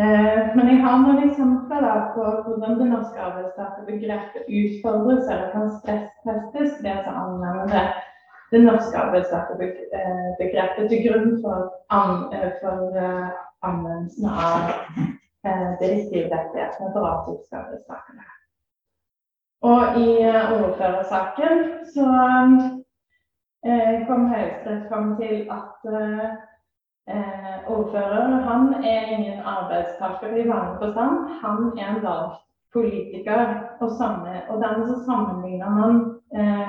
Eh, 0.00 0.42
men 0.56 0.68
jeg 0.70 0.82
har 0.84 0.98
noen 1.00 1.22
eksempler 1.28 1.86
på 2.14 2.24
hvordan 2.44 2.76
det 2.80 2.88
norske 2.90 3.22
arbeidstakerbegrepet 3.28 4.52
utfordres 4.58 5.24
eller 5.24 5.48
kan 5.54 5.72
stresstestes 5.78 6.76
ved 6.84 7.08
å 7.08 7.16
anvende 7.22 7.86
det, 8.50 8.60
norske 8.62 8.98
arbeidstakerbegrepet 8.98 10.88
til 10.90 11.02
grunn 11.06 11.34
for, 11.42 11.58
an, 11.90 12.32
eh, 12.34 12.52
for 12.62 12.78
uh, 12.94 13.28
anvendelsen 13.66 14.28
av 14.30 14.70
uh, 15.46 15.70
direktivrettighetene 15.82 16.92
for 16.94 17.10
atypiske 17.10 17.60
arbeidstakere. 17.62 18.32
Og 19.66 19.98
i 19.98 20.10
ordførersaken 20.62 21.62
så 21.90 22.06
kom 24.06 24.26
Høyesterett 24.30 24.84
fram 24.90 25.08
til 25.18 25.48
at 25.50 25.88
eh, 27.08 27.70
ordfører 27.70 28.40
han 28.48 28.84
er 28.84 29.06
ingen 29.16 29.40
arbeidstaker 29.40 30.36
i 30.36 30.48
vanlig 30.48 30.78
forstand. 30.82 31.14
Han 31.42 31.78
er 31.78 31.88
en 31.88 32.02
valgt 32.02 32.42
politiker. 32.72 33.40
Og, 33.80 33.90
samme, 34.00 34.32
og 34.48 34.62
dermed 34.62 34.86
så 34.88 34.98
sammenligner 35.08 35.70
man 35.80 35.92
eh, 36.38 36.68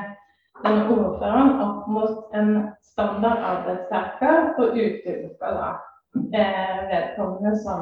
denne 0.63 0.89
ordføreren 0.89 1.62
opp 1.62 1.88
mot 1.88 2.36
en 2.38 2.52
standard 2.82 3.43
arbeidstaker 3.52 4.54
og 4.58 4.76
utelukka 4.76 5.54
da 5.58 5.72
eh, 6.34 6.78
vedkommende 6.91 7.54
som 7.63 7.82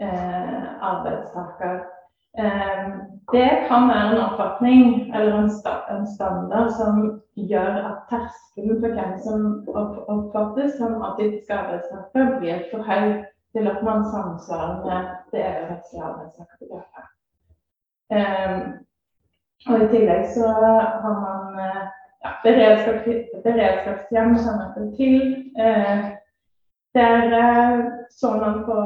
eh, 0.00 0.64
arbeidstaker. 0.90 1.78
Eh, 2.38 2.88
det 3.32 3.50
kan 3.68 3.88
være 3.88 4.10
en 4.12 4.24
oppfatning 4.26 5.14
eller 5.14 5.38
en, 5.42 6.06
standard 6.16 6.70
som 6.80 7.22
gjør 7.34 7.72
at 7.90 7.98
terskelen 8.10 8.82
for 8.82 8.98
hvem 8.98 9.16
som 9.24 9.40
oppfattes 10.14 10.76
som 10.78 11.02
atypisk 11.08 11.50
arbeidstaker, 11.50 12.38
blir 12.38 12.66
for 12.70 12.84
høy 12.90 13.24
til 13.56 13.68
at 13.72 13.82
man 13.82 14.04
samsvarer 14.12 14.84
med 14.84 15.00
det 15.32 15.42
EU-rettslige 15.48 16.04
arbeidstakerbegrepet. 16.10 17.06
Og 19.66 19.82
I 19.82 19.88
tillegg 19.90 20.28
så 20.34 20.50
har 21.02 21.16
man 21.22 21.58
eh, 21.64 21.82
ja, 22.24 22.34
beredskaps, 22.44 23.08
beredskapshjem 23.44 24.36
kjenner 24.42 24.90
til. 24.98 25.16
Eh, 25.58 26.04
der 26.96 27.22
eh, 27.42 27.80
så 28.10 28.30
man 28.30 28.64
på 28.64 28.78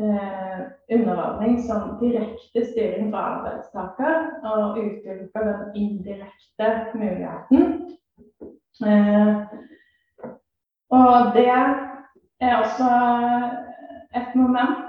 eh, 0.00 0.60
underordning 0.96 1.62
som 1.62 1.98
direkte 2.00 2.66
styring 2.72 3.12
fra 3.12 3.22
arbeidstaker, 3.32 4.14
og 4.50 4.78
utelukker 4.78 5.42
den 5.52 5.76
indirekte 5.82 6.68
muligheten. 6.94 7.62
Eh, 8.86 9.36
og 10.90 11.32
det 11.34 11.48
er 12.40 12.56
også 12.56 12.90
et 14.16 14.34
moment 14.34 14.85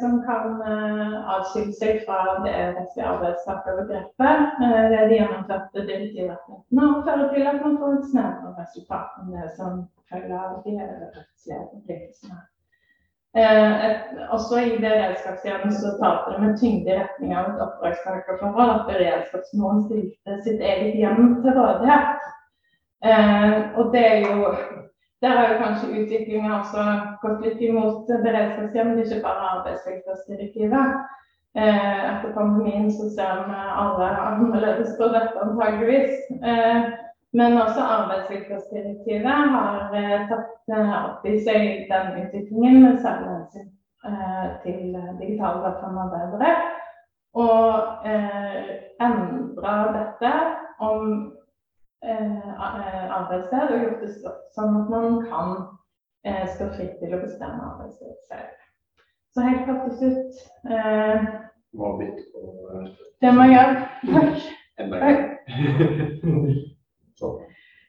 som 0.00 0.22
kan 0.26 0.62
eh, 0.66 1.12
atskille 1.36 1.72
seg 1.78 2.00
fra 2.06 2.38
det 2.42 2.54
rettslige 2.76 3.06
arbeidstakerbegrepet 3.06 4.56
Det 4.58 4.96
er 4.98 5.08
de 5.08 5.18
gjennomførte 5.20 5.84
direktivrettighetene, 5.86 6.88
og 6.88 7.04
fører 7.06 7.28
til 7.34 7.46
at 7.46 7.60
man 7.62 7.76
får 7.78 7.98
et 7.98 8.08
snevrere 8.10 8.54
resultat 8.58 9.20
enn 9.22 9.36
det 9.36 9.50
som 9.58 9.84
følger 10.10 10.34
av 10.38 10.56
de 10.64 10.74
rettslige 10.80 11.60
forpliktelsene. 11.68 12.40
Eh, 13.38 13.84
også 14.34 14.58
i 14.60 14.74
beredskapshjemmet 14.82 15.78
så 15.78 15.94
talte 16.02 16.34
det 16.34 16.42
med 16.42 16.58
tyngde 16.60 16.90
i 16.90 16.98
retning 16.98 17.30
av 17.32 17.46
et 17.52 17.62
oppdragstakerforhold 17.64 18.72
at 18.74 18.88
beredskapsmålen 18.90 19.86
stilte 19.86 20.36
sitt 20.44 20.60
eget 20.60 20.98
hjem 21.00 21.38
til 21.44 21.56
rådighet. 21.56 22.26
Eh, 23.06 23.54
og 23.78 23.94
det 23.94 24.04
er 24.10 24.26
jo 24.26 24.50
Der 25.22 25.36
har 25.38 25.52
jo 25.52 25.58
kanskje 25.62 26.02
utviklinga 26.02 26.54
også 26.58 26.84
gått 27.22 27.44
litt 27.46 27.60
imot 27.62 28.08
beredskapshjemmet, 28.24 29.04
ikke 29.04 29.20
bare 29.22 29.50
arbeidsvilkårsdirektivet. 29.56 30.96
Eh, 31.54 31.98
etter 32.08 32.32
pandemien 32.34 32.88
så 32.90 33.06
ser 33.12 33.44
vi 33.46 33.58
alle 33.82 34.08
annerledes 34.26 34.96
på 34.98 35.10
dette 35.14 35.44
antageligvis. 35.44 36.16
Eh, 36.42 36.88
men 37.38 37.60
også 37.60 37.84
arbeidsvilkårsdirektivet 37.96 39.52
har 39.54 39.94
eh, 40.00 40.24
tatt 40.32 40.74
eh, 40.74 40.96
opp 40.96 41.28
i 41.30 41.36
seg 41.46 41.86
den 41.92 42.10
utviklingen 42.24 42.82
med 42.82 42.98
særlig 43.04 43.62
eh, 44.08 44.48
til 44.64 44.96
digitale 45.20 45.62
plattformarbeidere. 45.62 46.56
Og 47.38 48.10
eh, 48.10 48.74
endra 49.06 49.76
dette 49.94 50.32
om 50.82 51.14
arbeidssted 52.02 53.70
og 53.70 53.84
gjort 53.84 54.00
det 54.02 54.10
sånn 54.56 54.78
at 54.80 54.90
man 54.90 55.20
kan 55.30 55.52
eh, 56.26 56.46
stå 56.54 56.64
fritt 56.74 56.96
til 57.00 57.14
å 57.14 57.22
bestemme 57.22 57.68
arbeidssted 57.68 58.16
selv. 58.30 58.50
Så 59.32 59.46
helt 59.46 59.66
til 59.66 59.94
slutt 60.00 60.34
eh, 60.68 61.18
Det 63.22 63.30
må 63.32 63.46
jeg 63.48 63.54
gjøre. 63.56 63.76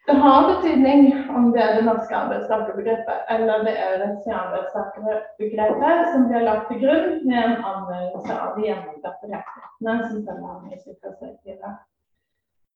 Det 0.07 0.15
har 0.19 0.47
betydning 0.49 1.01
om 1.31 1.51
det 1.55 1.61
er 1.63 1.77
det 1.77 1.85
norske 1.87 2.15
arbeidstakerbegrepet 2.15 3.29
eller 3.33 3.63
det 3.67 3.75
er 3.79 3.93
det 4.01 4.35
arbeidstakerbegrepet 4.35 6.09
som 6.11 6.27
blir 6.27 6.43
lagt 6.47 6.67
til 6.69 6.81
grunn 6.83 7.13
med 7.23 7.39
en 7.39 7.57
anvendelse 7.71 8.33
av 8.35 8.49
de 8.57 8.67
gjennomførte 8.67 9.31
rettighetene 9.31 9.95
som 10.09 10.17
følger 10.27 10.49
av 10.51 10.59
i 10.67 10.77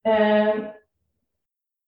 Eh, 0.07 0.55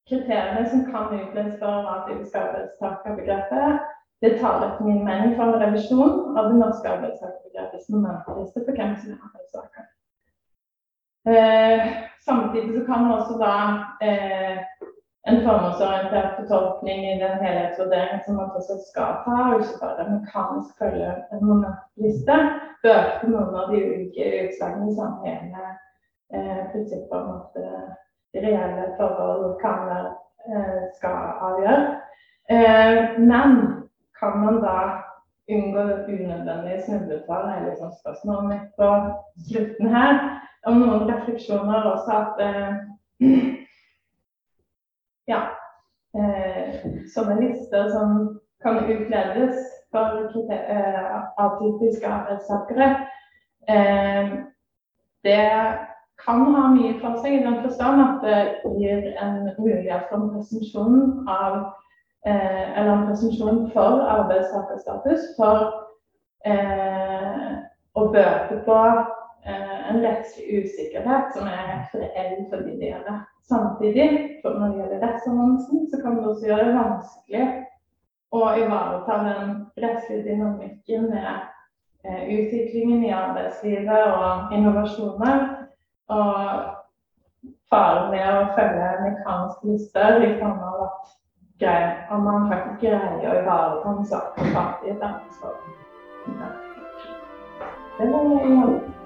kriteriene 0.10 0.70
som 0.70 0.86
kan 0.92 1.14
utledes 1.20 1.60
for 1.62 1.88
atypisk 1.94 2.36
arbeidstakerbegrepet, 2.36 3.80
det 4.22 4.32
tar 4.40 4.66
etter 4.66 4.84
min 4.86 5.06
mening 5.06 5.36
for 5.38 5.44
en 5.44 5.62
revisjon 5.64 6.38
av 6.38 6.50
det 6.50 6.58
norske 6.60 6.92
arbeidstakerbegrepets 6.96 7.90
momentliste 7.94 8.66
for 8.66 8.80
hvem 8.80 8.96
som 9.02 9.14
er 9.14 9.26
arbeidstaker. 9.28 9.86
Eh, 11.34 11.88
samtidig 12.26 12.86
kan 12.88 13.04
man 13.04 13.20
også 13.20 13.38
da 13.40 13.54
eh, 14.08 14.58
en 15.30 15.42
formålsorientert 15.46 16.36
fortolkning 16.40 17.00
i 17.12 17.20
den 17.24 17.38
helhetsvurderingen 17.44 18.22
som 18.26 18.36
man 18.36 18.52
også 18.60 18.76
skal 18.90 19.22
ta, 19.26 19.38
og 19.52 19.62
ikke 19.62 19.82
bare 19.84 20.10
mekanisk 20.16 20.72
følge 20.82 21.14
en 21.34 21.46
momentliste, 21.50 22.38
bøte 22.84 23.32
noen 23.32 23.58
av 23.62 23.72
de 23.72 23.82
ulike 23.92 24.30
utslagene 24.44 24.94
som 25.00 25.18
hele 25.24 25.66
eh, 26.34 26.62
prinsippet 26.72 27.18
om 27.22 27.34
at 27.38 27.60
eh, 27.64 27.90
reelle 28.36 28.86
forhold 28.98 29.60
kan 29.62 29.78
være, 29.90 30.12
eh, 30.50 30.82
skal 30.98 31.18
avgjøre. 31.48 31.84
Eh, 32.50 33.20
men 33.20 33.52
kan 34.20 34.40
man 34.44 34.62
da 34.64 34.78
unngå 35.50 35.80
unødvendige 35.80 37.00
Det 37.10 37.24
er 37.30 37.70
liksom 37.70 37.92
spørsmålet 38.02 38.50
mitt 38.50 38.68
på 38.78 38.88
slutten 39.50 39.88
her 39.96 40.14
om 40.66 40.74
noen 40.74 41.10
refleksjoner 41.12 41.82
også 41.94 42.12
at 42.24 42.36
eh, 42.48 42.74
ja, 45.34 45.42
eh, 46.20 46.70
sånne 47.14 47.36
lister 47.42 47.90
som 47.94 48.10
kan 48.64 48.82
utledes 48.84 49.58
for 49.92 50.06
eh, 50.52 51.16
atypiske 51.46 52.08
arbeidstakere, 52.08 52.90
eh, 53.70 54.32
det 55.24 55.40
kan 56.26 56.46
ha 56.56 56.68
mye 56.74 56.96
for 57.02 57.20
seg 57.24 57.38
i 57.38 57.44
den 57.44 57.62
forstand 57.64 58.02
at 58.04 58.26
det 58.26 58.74
gir 58.80 59.06
en 59.22 59.52
mulighet 59.58 60.10
for 60.10 60.20
en 60.20 60.34
presumpsjon 60.36 61.30
av 61.32 61.60
eh, 62.28 62.66
Eller 62.80 62.92
en 62.94 63.08
presumpsjon 63.08 63.64
for 63.74 64.04
arbeidstakerstatus 64.18 65.32
for 65.38 65.70
eh, 66.46 67.56
å 67.96 68.06
bøte 68.14 68.60
på 68.68 68.78
eh, 69.46 69.80
en 69.90 70.02
rettslig 70.04 70.64
usikkerhet 70.64 71.34
som 71.36 71.48
er 71.48 71.66
helt 71.72 71.96
reell 72.04 72.46
for 72.52 72.68
de 72.68 72.76
det 72.80 72.94
gjelder. 72.94 73.24
Samtidig, 73.50 74.10
når 74.44 74.68
det 74.68 74.78
gjelder 74.78 75.06
rettsannonsen, 75.08 75.88
så 75.90 76.02
kan 76.04 76.18
det 76.18 76.28
også 76.28 76.52
gjøre 76.52 76.68
det 76.68 76.76
vanskelig 76.76 77.48
å 78.30 78.42
ivareta 78.62 79.16
den 79.26 79.56
rettslige 79.82 80.28
dynamikken 80.28 81.08
med 81.10 81.32
eh, 82.06 82.24
utviklingen 82.36 83.08
i 83.08 83.16
arbeidslivet 83.16 84.06
og 84.14 84.54
innovasjoner. 84.54 85.59
Og 86.10 86.36
faren 87.70 88.12
med 88.12 88.28
å 88.28 88.52
følge 88.58 88.92
en 88.92 89.04
mekanisk 89.06 89.66
liste 89.70 90.06
liksom 90.20 90.56
av 90.58 90.78
vært 90.84 91.16
grei. 91.62 91.82
om 92.12 92.24
man 92.24 92.48
faktisk 92.52 92.82
greier 92.82 93.30
å 93.30 93.42
ivareta 93.42 93.90
en 93.90 94.06
sak 94.06 94.36
på 94.38 94.52
framtid. 94.54 95.04
Så 95.40 95.54
det 98.00 98.12
var 98.14 98.24
det 98.30 98.99